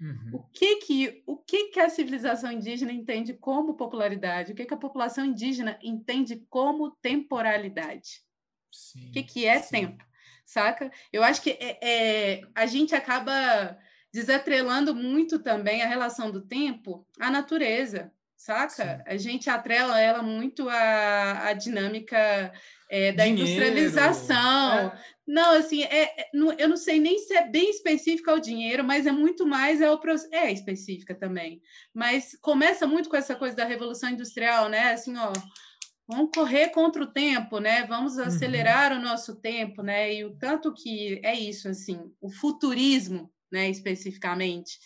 [0.00, 0.30] Uhum.
[0.34, 4.52] O, que, que, o que, que a civilização indígena entende como popularidade?
[4.52, 8.22] O que, que a população indígena entende como temporalidade?
[8.70, 9.80] Sim, o que, que é sim.
[9.80, 10.04] tempo?
[10.44, 10.92] Saca?
[11.12, 13.76] Eu acho que é, é, a gente acaba
[14.12, 18.98] desatrelando muito também a relação do tempo à natureza saca?
[18.98, 19.02] Sim.
[19.06, 22.52] A gente atrela ela muito à, à dinâmica
[22.88, 23.42] é, da Dinheiro.
[23.42, 24.78] industrialização.
[24.78, 24.98] É.
[25.26, 29.06] Não, assim, é, é eu não sei nem se é bem específica ao dinheiro, mas
[29.06, 31.60] é muito mais é o é específica também.
[31.92, 34.92] Mas começa muito com essa coisa da revolução industrial, né?
[34.92, 35.32] Assim, ó,
[36.06, 37.84] vamos correr contra o tempo, né?
[37.86, 38.24] Vamos uhum.
[38.24, 38.98] acelerar uhum.
[38.98, 40.14] o nosso tempo, né?
[40.14, 43.68] E o tanto que é isso, assim, o futurismo, né?
[43.68, 44.78] Especificamente.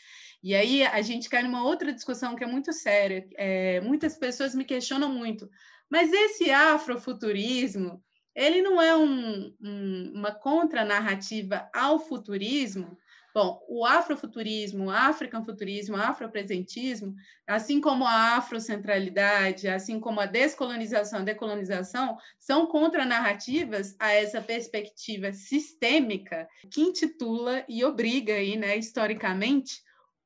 [0.42, 3.28] E aí a gente cai numa outra discussão que é muito séria.
[3.36, 5.48] É, muitas pessoas me questionam muito,
[5.90, 8.02] mas esse afrofuturismo,
[8.34, 12.96] ele não é um, um, uma contranarrativa ao futurismo?
[13.32, 17.14] Bom, o afrofuturismo, o africanfuturismo, o afropresentismo,
[17.46, 25.32] assim como a afrocentralidade, assim como a descolonização, a decolonização, são contranarrativas a essa perspectiva
[25.32, 29.80] sistêmica que intitula e obriga aí, né, historicamente,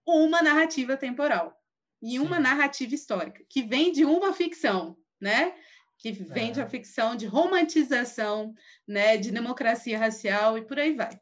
[0.07, 1.59] uma narrativa temporal
[2.03, 2.19] e Sim.
[2.19, 5.55] uma narrativa histórica, que vem de uma ficção, né?
[5.99, 6.53] Que vem é.
[6.53, 8.55] de uma ficção de romantização,
[8.87, 9.17] né?
[9.17, 11.19] De democracia racial e por aí vai.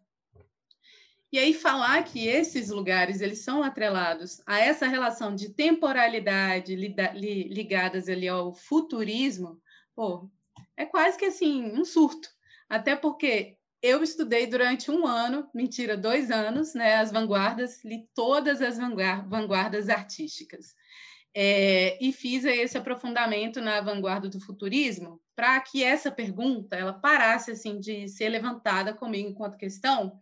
[1.32, 8.06] E aí falar que esses lugares eles são atrelados a essa relação de temporalidade ligadas
[8.06, 9.58] ali ao futurismo,
[9.94, 10.30] pô,
[10.76, 12.28] é quase que assim um surto.
[12.68, 18.62] Até porque eu estudei durante um ano, mentira, dois anos, né, as vanguardas, li todas
[18.62, 20.74] as vanguardas artísticas.
[21.34, 27.50] É, e fiz esse aprofundamento na vanguarda do futurismo para que essa pergunta ela parasse
[27.50, 30.20] assim de ser levantada comigo enquanto questão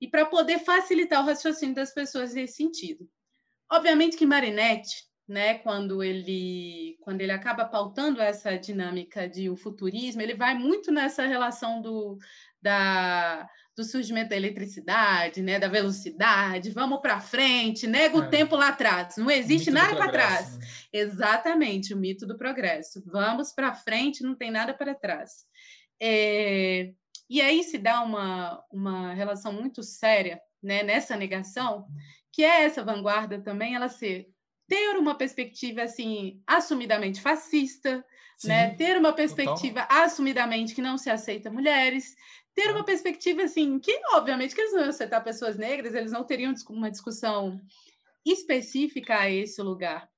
[0.00, 3.10] e para poder facilitar o raciocínio das pessoas nesse sentido.
[3.70, 10.22] Obviamente que Marinetti, né, quando ele quando ele acaba pautando essa dinâmica de o futurismo,
[10.22, 12.16] ele vai muito nessa relação do
[12.64, 18.28] da do surgimento da eletricidade, né, da velocidade, vamos para frente, nega o é.
[18.28, 20.56] tempo lá atrás, não existe nada para trás.
[20.56, 20.66] Né?
[20.92, 23.02] Exatamente, o mito do progresso.
[23.04, 25.44] Vamos para frente, não tem nada para trás.
[26.00, 26.92] É...
[27.28, 31.86] E aí se dá uma, uma relação muito séria né, nessa negação,
[32.32, 34.28] que é essa vanguarda também, ela ser
[34.68, 38.04] ter uma perspectiva assim assumidamente fascista, né,
[38.36, 38.70] Sim, né?
[38.70, 40.02] Ter uma perspectiva total.
[40.04, 42.14] assumidamente que não se aceita mulheres,
[42.54, 46.24] ter uma perspectiva assim, que obviamente que eles não iam aceitar pessoas negras, eles não
[46.24, 47.60] teriam uma discussão
[48.24, 50.08] específica a esse lugar.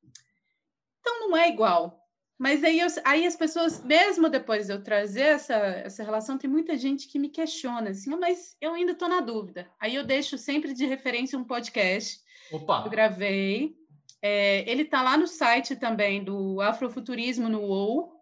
[1.01, 2.03] Então não é igual.
[2.39, 6.51] Mas aí, eu, aí as pessoas, mesmo depois de eu trazer essa, essa relação, tem
[6.51, 9.70] muita gente que me questiona assim, ah, mas eu ainda estou na dúvida.
[9.80, 12.20] Aí eu deixo sempre de referência um podcast
[12.53, 12.82] Opa.
[12.82, 13.74] que eu gravei.
[14.20, 18.15] É, ele está lá no site também do Afrofuturismo no UOL,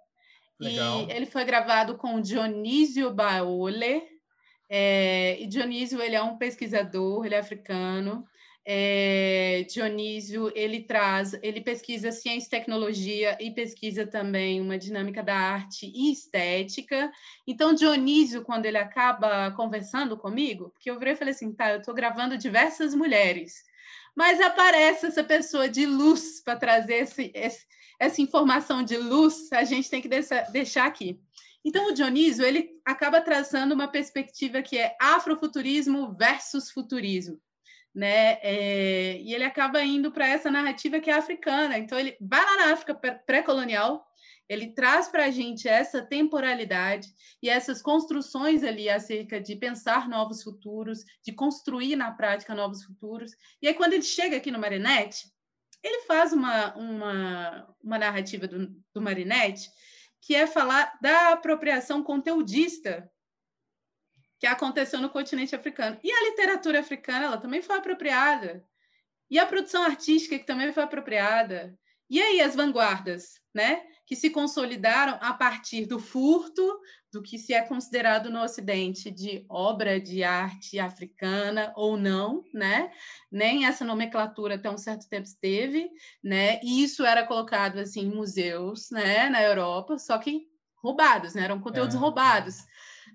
[0.59, 1.07] Legal.
[1.09, 4.03] E ele foi gravado com Dionísio Baole.
[4.69, 8.27] É, e Dionísio ele é um pesquisador, ele é africano.
[8.67, 15.37] É, Dionísio ele traz, ele pesquisa ciência e tecnologia e pesquisa também uma dinâmica da
[15.37, 17.13] arte e estética.
[17.47, 21.81] Então Dionísio, quando ele acaba conversando comigo, porque eu virei e falei assim, tá, eu
[21.81, 23.63] estou gravando diversas mulheres,
[24.17, 27.67] mas aparece essa pessoa de luz para trazer esse, esse
[27.99, 31.20] essa informação de luz a gente tem que deixar aqui.
[31.64, 37.40] Então, o Dionísio ele acaba traçando uma perspectiva que é afrofuturismo versus futurismo.
[37.95, 38.38] Né?
[38.42, 41.78] É, e ele acaba indo para essa narrativa que é africana.
[41.78, 44.05] Então, ele vai lá na África pré-colonial,
[44.47, 47.09] ele traz para a gente essa temporalidade
[47.42, 53.32] e essas construções ali acerca de pensar novos futuros, de construir na prática novos futuros.
[53.62, 55.32] E aí, quando ele chega aqui no Marinette,
[55.85, 59.70] ele faz uma, uma, uma narrativa do, do Marinetti
[60.20, 63.09] que é falar da apropriação conteudista
[64.41, 66.01] que aconteceu no continente africano.
[66.03, 68.66] E a literatura africana ela também foi apropriada.
[69.30, 71.78] E a produção artística que também foi apropriada.
[72.09, 73.85] E aí as vanguardas, né?
[74.07, 76.80] que se consolidaram a partir do furto
[77.15, 82.91] do que se é considerado no Ocidente de obra de arte africana ou não, né?
[83.31, 85.89] Nem essa nomenclatura até um certo tempo esteve,
[86.23, 86.61] né?
[86.61, 89.31] E isso era colocado assim em museus, né?
[89.31, 90.49] Na Europa, só que
[90.83, 91.45] roubados, né?
[91.45, 91.99] Eram conteúdos é.
[91.99, 92.57] roubados.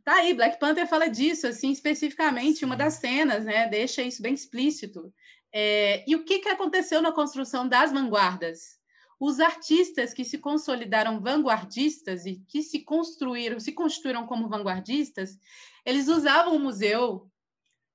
[0.06, 2.66] Tá aí, Black Panther fala disso, assim, especificamente, Sim.
[2.66, 3.68] uma das cenas, né?
[3.68, 5.14] Deixa isso bem explícito.
[5.54, 8.78] É, e o que, que aconteceu na construção das vanguardas?
[9.20, 15.38] Os artistas que se consolidaram vanguardistas e que se construíram, se construíram como vanguardistas,
[15.86, 17.30] eles usavam o museu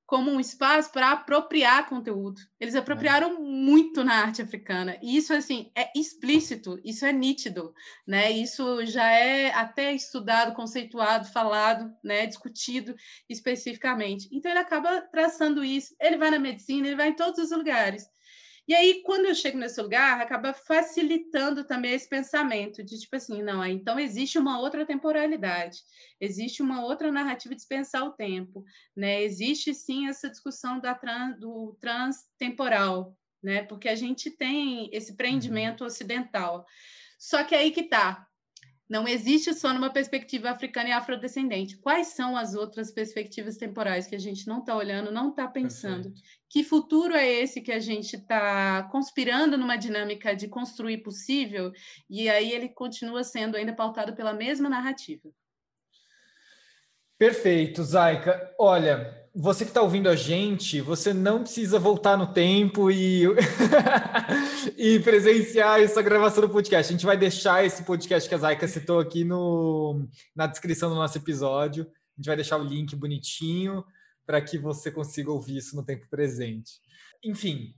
[0.06, 2.40] como um espaço para apropriar conteúdo.
[2.60, 4.98] Eles apropriaram muito na arte africana.
[5.02, 7.74] E isso assim é explícito, isso é nítido,
[8.06, 8.30] né?
[8.30, 12.94] Isso já é até estudado, conceituado, falado, né, discutido
[13.28, 14.28] especificamente.
[14.30, 15.94] Então ele acaba traçando isso.
[15.98, 18.06] Ele vai na medicina, ele vai em todos os lugares.
[18.66, 23.42] E aí, quando eu chego nesse lugar, acaba facilitando também esse pensamento de tipo assim,
[23.42, 25.78] não, então existe uma outra temporalidade,
[26.18, 28.64] existe uma outra narrativa de pensar o tempo,
[28.96, 29.22] né?
[29.22, 33.62] Existe sim essa discussão da trans, do transtemporal, né?
[33.64, 35.16] Porque a gente tem esse uhum.
[35.16, 36.64] prendimento ocidental.
[37.18, 38.26] Só que aí que tá,
[38.88, 41.78] não existe só numa perspectiva africana e afrodescendente.
[41.78, 46.04] Quais são as outras perspectivas temporais que a gente não está olhando, não está pensando?
[46.04, 46.22] Perfeito.
[46.50, 51.72] Que futuro é esse que a gente está conspirando numa dinâmica de construir possível?
[52.08, 55.30] E aí ele continua sendo ainda pautado pela mesma narrativa.
[57.16, 58.54] Perfeito, Zaika.
[58.58, 63.24] Olha, você que está ouvindo a gente, você não precisa voltar no tempo e,
[64.78, 66.92] e presenciar essa gravação do podcast.
[66.92, 70.06] A gente vai deixar esse podcast que a Zaika citou aqui no,
[70.36, 71.82] na descrição do nosso episódio.
[71.82, 73.84] A gente vai deixar o link bonitinho
[74.24, 76.74] para que você consiga ouvir isso no tempo presente.
[77.24, 77.74] Enfim,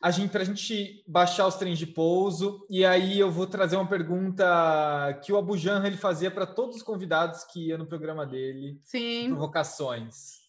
[0.00, 3.74] a gente para a gente baixar os trens de pouso e aí eu vou trazer
[3.74, 8.24] uma pergunta que o Abujan ele fazia para todos os convidados que iam no programa
[8.24, 8.80] dele.
[8.84, 9.26] Sim.
[9.26, 10.39] Provocações.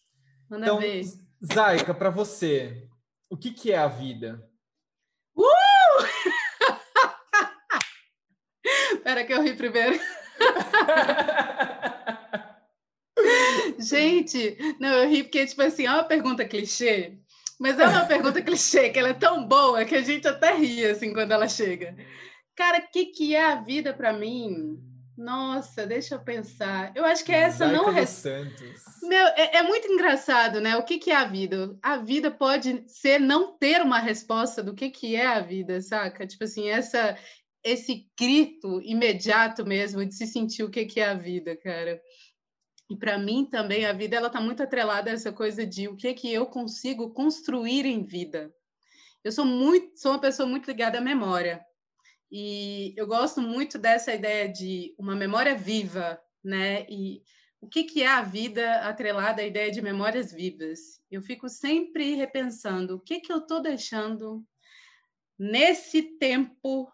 [0.52, 1.02] Manda então, ver.
[1.42, 2.86] Zaika, para você,
[3.30, 4.46] o que, que é a vida?
[5.34, 5.40] Uh!
[8.92, 9.96] Espera que eu ri primeiro.
[13.78, 17.18] Gente, não, eu ri porque, tipo assim, é uma pergunta clichê,
[17.58, 20.84] mas é uma pergunta clichê que ela é tão boa que a gente até ri,
[20.84, 21.96] assim, quando ela chega.
[22.54, 24.78] Cara, o que, que é a vida para mim?
[25.22, 26.92] Nossa, deixa eu pensar.
[26.96, 28.08] Eu acho que essa Zaica não res...
[28.08, 28.82] Santos.
[29.04, 30.76] Meu, é, é muito engraçado, né?
[30.76, 31.78] O que, que é a vida?
[31.80, 36.26] A vida pode ser não ter uma resposta do que, que é a vida, saca?
[36.26, 37.16] Tipo assim, essa,
[37.62, 42.02] esse grito imediato mesmo de se sentir o que, que é a vida, cara.
[42.90, 45.96] E para mim também a vida ela está muito atrelada a essa coisa de o
[45.96, 48.52] que, que eu consigo construir em vida.
[49.22, 51.64] Eu sou muito, sou uma pessoa muito ligada à memória.
[52.34, 56.86] E eu gosto muito dessa ideia de uma memória viva, né?
[56.88, 57.22] E
[57.60, 60.98] o que, que é a vida atrelada à ideia de memórias vivas?
[61.10, 64.42] Eu fico sempre repensando o que, que eu estou deixando
[65.38, 66.90] nesse tempo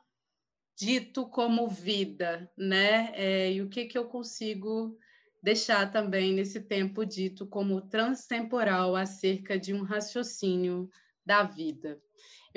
[0.76, 3.12] dito como vida, né?
[3.14, 4.98] É, e o que, que eu consigo
[5.40, 10.90] deixar também nesse tempo dito como transtemporal acerca de um raciocínio
[11.24, 12.02] da vida.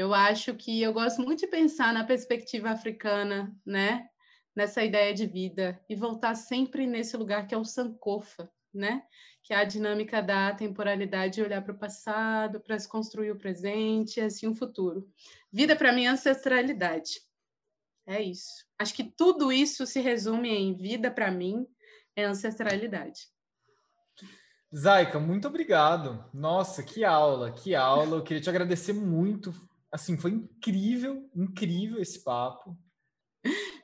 [0.02, 4.10] Eu acho que eu gosto muito de pensar na perspectiva africana, né?
[4.56, 9.04] Nessa ideia de vida e voltar sempre nesse lugar que é o Sankofa, né?
[9.44, 13.38] Que é a dinâmica da temporalidade de olhar para o passado, para se construir o
[13.38, 15.08] presente e assim o futuro.
[15.54, 17.22] Vida para mim é ancestralidade.
[18.08, 18.66] É isso.
[18.80, 21.68] Acho que tudo isso se resume em vida para mim
[22.16, 23.28] é ancestralidade.
[24.76, 26.26] Zaica, muito obrigado.
[26.34, 28.18] Nossa, que aula, que aula.
[28.18, 29.54] Eu queria te agradecer muito
[29.92, 32.78] assim, foi incrível, incrível esse papo.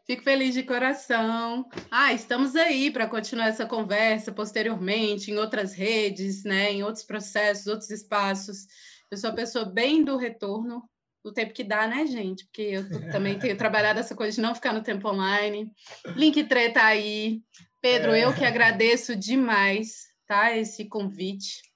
[0.05, 1.67] Fico feliz de coração.
[1.91, 7.67] Ah, estamos aí para continuar essa conversa posteriormente em outras redes, né, em outros processos,
[7.67, 8.65] outros espaços.
[9.11, 10.89] Eu sou a pessoa bem do retorno,
[11.23, 12.45] do tempo que dá, né, gente?
[12.45, 15.69] Porque eu também tenho trabalhado essa coisa de não ficar no tempo online.
[16.15, 17.41] Link treta aí.
[17.81, 18.23] Pedro, é.
[18.23, 20.55] eu que agradeço demais, tá?
[20.55, 21.66] Esse convite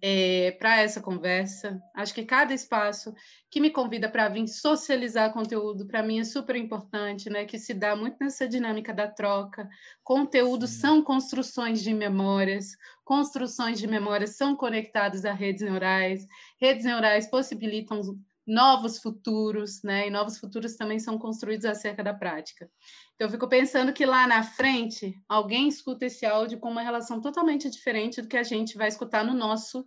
[0.00, 1.82] é, para essa conversa.
[1.94, 3.14] Acho que cada espaço
[3.50, 7.44] que me convida para vir socializar conteúdo, para mim é super importante, né?
[7.44, 9.68] Que se dá muito nessa dinâmica da troca.
[10.02, 16.26] Conteúdos são construções de memórias, construções de memórias são conectadas a redes neurais,
[16.60, 18.00] redes neurais possibilitam
[18.48, 20.08] novos futuros, né?
[20.08, 22.68] E novos futuros também são construídos acerca da prática.
[23.14, 27.20] Então, eu fico pensando que lá na frente, alguém escuta esse áudio com uma relação
[27.20, 29.84] totalmente diferente do que a gente vai escutar no nosso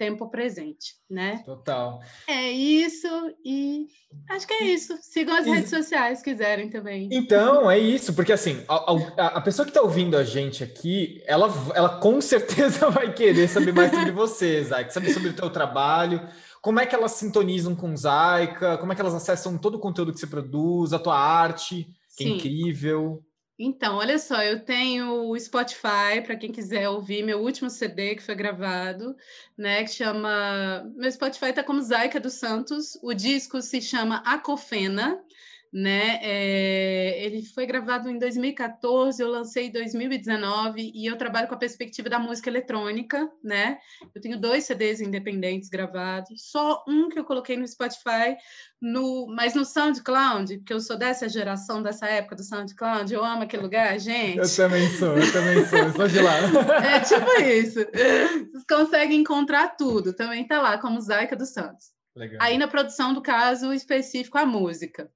[0.00, 1.42] tempo presente, né?
[1.44, 2.00] Total.
[2.26, 3.06] É isso
[3.44, 3.86] e
[4.30, 4.98] acho que é isso.
[5.02, 7.06] Sigam as redes sociais se quiserem também.
[7.12, 11.48] Então, é isso, porque assim, a, a pessoa que está ouvindo a gente aqui, ela,
[11.74, 16.26] ela com certeza vai querer saber mais sobre você, Zay, saber sobre o teu trabalho,
[16.60, 18.78] como é que elas sintonizam com Zaika?
[18.78, 21.84] Como é que elas acessam todo o conteúdo que você produz, a tua arte,
[22.16, 22.32] que é Sim.
[22.32, 23.24] é incrível?
[23.62, 28.22] Então, olha só, eu tenho o Spotify para quem quiser ouvir meu último CD que
[28.22, 29.14] foi gravado,
[29.56, 29.84] né?
[29.84, 30.90] Que chama.
[30.96, 32.98] Meu Spotify está como Zaika dos Santos.
[33.02, 35.22] O disco se chama Acofena
[35.72, 36.18] né?
[36.20, 41.58] É, ele foi gravado em 2014, eu lancei em 2019 e eu trabalho com a
[41.58, 43.78] perspectiva da música eletrônica, né?
[44.12, 48.36] Eu tenho dois CDs independentes gravados, só um que eu coloquei no Spotify,
[48.82, 53.44] no, mas no SoundCloud, porque eu sou dessa geração, dessa época do SoundCloud, eu amo
[53.44, 54.38] aquele lugar, gente.
[54.38, 56.30] Eu também sou, eu também sou, eu sou de lá.
[56.80, 57.80] É tipo isso.
[58.50, 61.90] Vocês conseguem encontrar tudo, também tá lá, como Zaica dos Santos.
[62.16, 62.38] Legal.
[62.42, 65.08] Aí na produção do caso específico a música.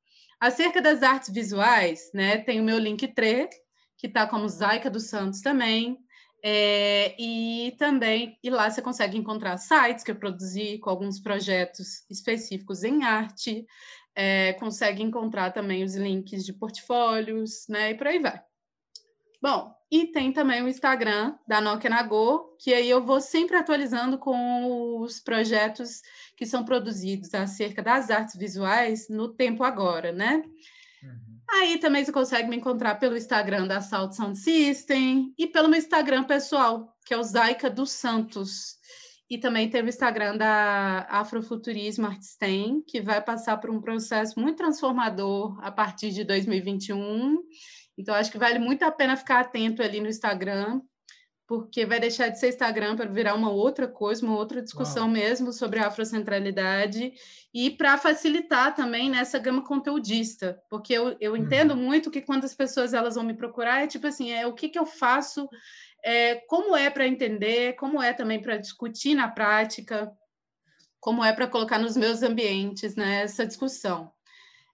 [0.45, 3.49] Acerca das artes visuais, né, tem o meu Linktree,
[3.97, 5.97] que está como Zaica dos Santos também,
[6.43, 12.05] é, e também, e lá você consegue encontrar sites que eu produzi com alguns projetos
[12.11, 13.65] específicos em arte,
[14.15, 18.39] é, consegue encontrar também os links de portfólios, né, e por aí vai.
[19.45, 24.17] Bom, e tem também o Instagram da Nokia Nagô, que aí eu vou sempre atualizando
[24.17, 26.01] com os projetos
[26.35, 30.37] que são produzidos acerca das artes visuais no tempo agora, né?
[31.03, 31.41] Uhum.
[31.51, 35.79] Aí também você consegue me encontrar pelo Instagram da Salt Sound System e pelo meu
[35.79, 38.79] Instagram pessoal, que é o Zaica dos Santos.
[39.29, 44.57] E também tem o Instagram da Afrofuturismo Artstein, que vai passar por um processo muito
[44.57, 47.43] transformador a partir de 2021
[47.97, 50.81] então, acho que vale muito a pena ficar atento ali no Instagram,
[51.47, 55.13] porque vai deixar de ser Instagram para virar uma outra coisa, uma outra discussão Uau.
[55.13, 57.13] mesmo sobre a afrocentralidade
[57.53, 61.83] e para facilitar também nessa gama conteudista, porque eu, eu entendo uhum.
[61.83, 64.71] muito que quando as pessoas elas vão me procurar é tipo assim, é o que,
[64.71, 65.49] que eu faço,
[66.03, 70.11] é, como é para entender, como é também para discutir na prática,
[70.99, 74.11] como é para colocar nos meus ambientes né, essa discussão.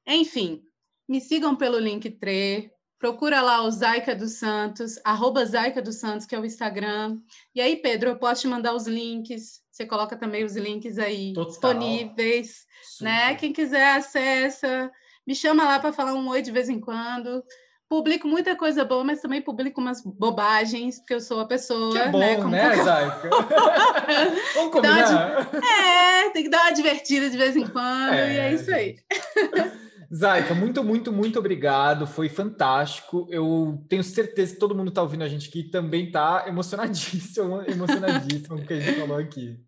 [0.07, 0.63] Enfim,
[1.09, 6.35] me sigam pelo Linktree, Procura lá o Zaica dos Santos, arroba Zaica dos Santos, que
[6.35, 7.16] é o Instagram.
[7.55, 9.62] E aí, Pedro, eu posso te mandar os links.
[9.70, 11.48] Você coloca também os links aí Total.
[11.51, 12.66] disponíveis,
[13.01, 13.35] né?
[13.36, 14.90] Quem quiser acessa,
[15.27, 17.43] me chama lá para falar um oi de vez em quando.
[17.89, 21.93] Publico muita coisa boa, mas também publico umas bobagens, porque eu sou a pessoa.
[21.93, 22.36] Que é bom, né?
[22.36, 23.31] né, Como- Zaica?
[24.55, 25.48] Vamos uma combinar?
[25.55, 28.97] É, tem que dar uma divertida de vez em quando, É, e é isso aí.
[30.12, 32.07] Zaica, muito, muito, muito obrigado.
[32.07, 33.28] Foi fantástico.
[33.31, 38.57] Eu tenho certeza que todo mundo está ouvindo a gente aqui também está emocionadíssimo, emocionadíssimo
[38.57, 39.65] com o que a gente falou aqui.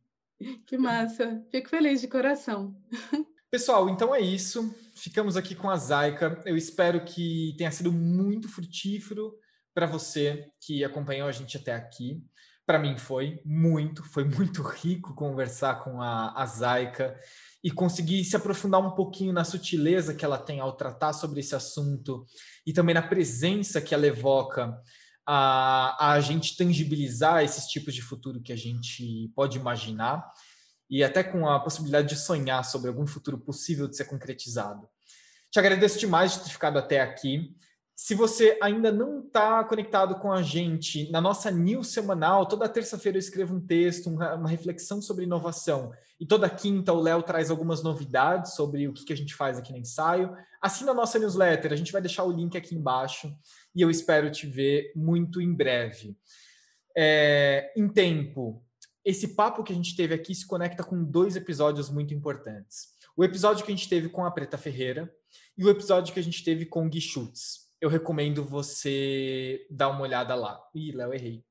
[0.66, 1.40] Que massa.
[1.51, 2.74] Fico feliz de coração.
[3.51, 4.74] Pessoal, então é isso.
[4.97, 6.43] Ficamos aqui com a Zaica.
[6.44, 9.32] Eu espero que tenha sido muito frutífero
[9.73, 12.20] para você que acompanhou a gente até aqui.
[12.66, 17.16] Para mim foi muito, foi muito rico conversar com a, a Zaica
[17.62, 21.55] e conseguir se aprofundar um pouquinho na sutileza que ela tem ao tratar sobre esse
[21.55, 22.26] assunto
[22.66, 24.76] e também na presença que ela evoca
[25.26, 30.28] a, a gente tangibilizar esses tipos de futuro que a gente pode imaginar
[30.90, 34.89] e até com a possibilidade de sonhar sobre algum futuro possível de ser concretizado.
[35.51, 37.55] Te agradeço demais de ter ficado até aqui.
[38.03, 43.16] Se você ainda não está conectado com a gente, na nossa news semanal, toda terça-feira
[43.16, 45.93] eu escrevo um texto, uma, reflexão sobre inovação.
[46.19, 49.70] E toda quinta o Léo traz algumas novidades sobre o que, a gente faz aqui
[49.70, 50.37] no ensaio.
[50.61, 53.33] Assina a nossa newsletter, a gente vai deixar o link aqui embaixo
[53.73, 56.16] e eu espero te ver muito em breve.
[56.97, 58.65] É, em tempo,
[59.05, 62.89] esse papo que a gente teve aqui se conecta com dois episódios muito importantes.
[63.16, 65.09] O episódio que a gente teve com a Preta Ferreira
[65.57, 67.70] e o episódio que a gente teve com o Gui Schutz.
[67.82, 70.64] Eu recomendo você dar uma olhada lá.
[70.72, 71.44] Ih, Léo, errei.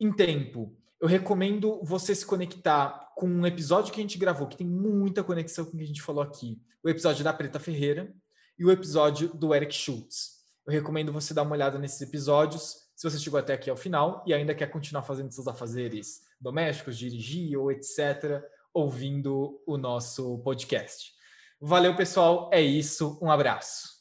[0.00, 4.56] Em tempo, eu recomendo você se conectar com um episódio que a gente gravou, que
[4.56, 6.58] tem muita conexão com o que a gente falou aqui.
[6.82, 8.10] O episódio da Preta Ferreira
[8.58, 10.38] e o episódio do Eric Schultz.
[10.66, 14.24] Eu recomendo você dar uma olhada nesses episódios, se você chegou até aqui ao final
[14.26, 18.42] e ainda quer continuar fazendo seus afazeres domésticos, dirigir ou etc.,
[18.72, 21.12] ouvindo o nosso podcast.
[21.60, 22.48] Valeu, pessoal.
[22.50, 23.18] É isso.
[23.20, 23.97] Um abraço.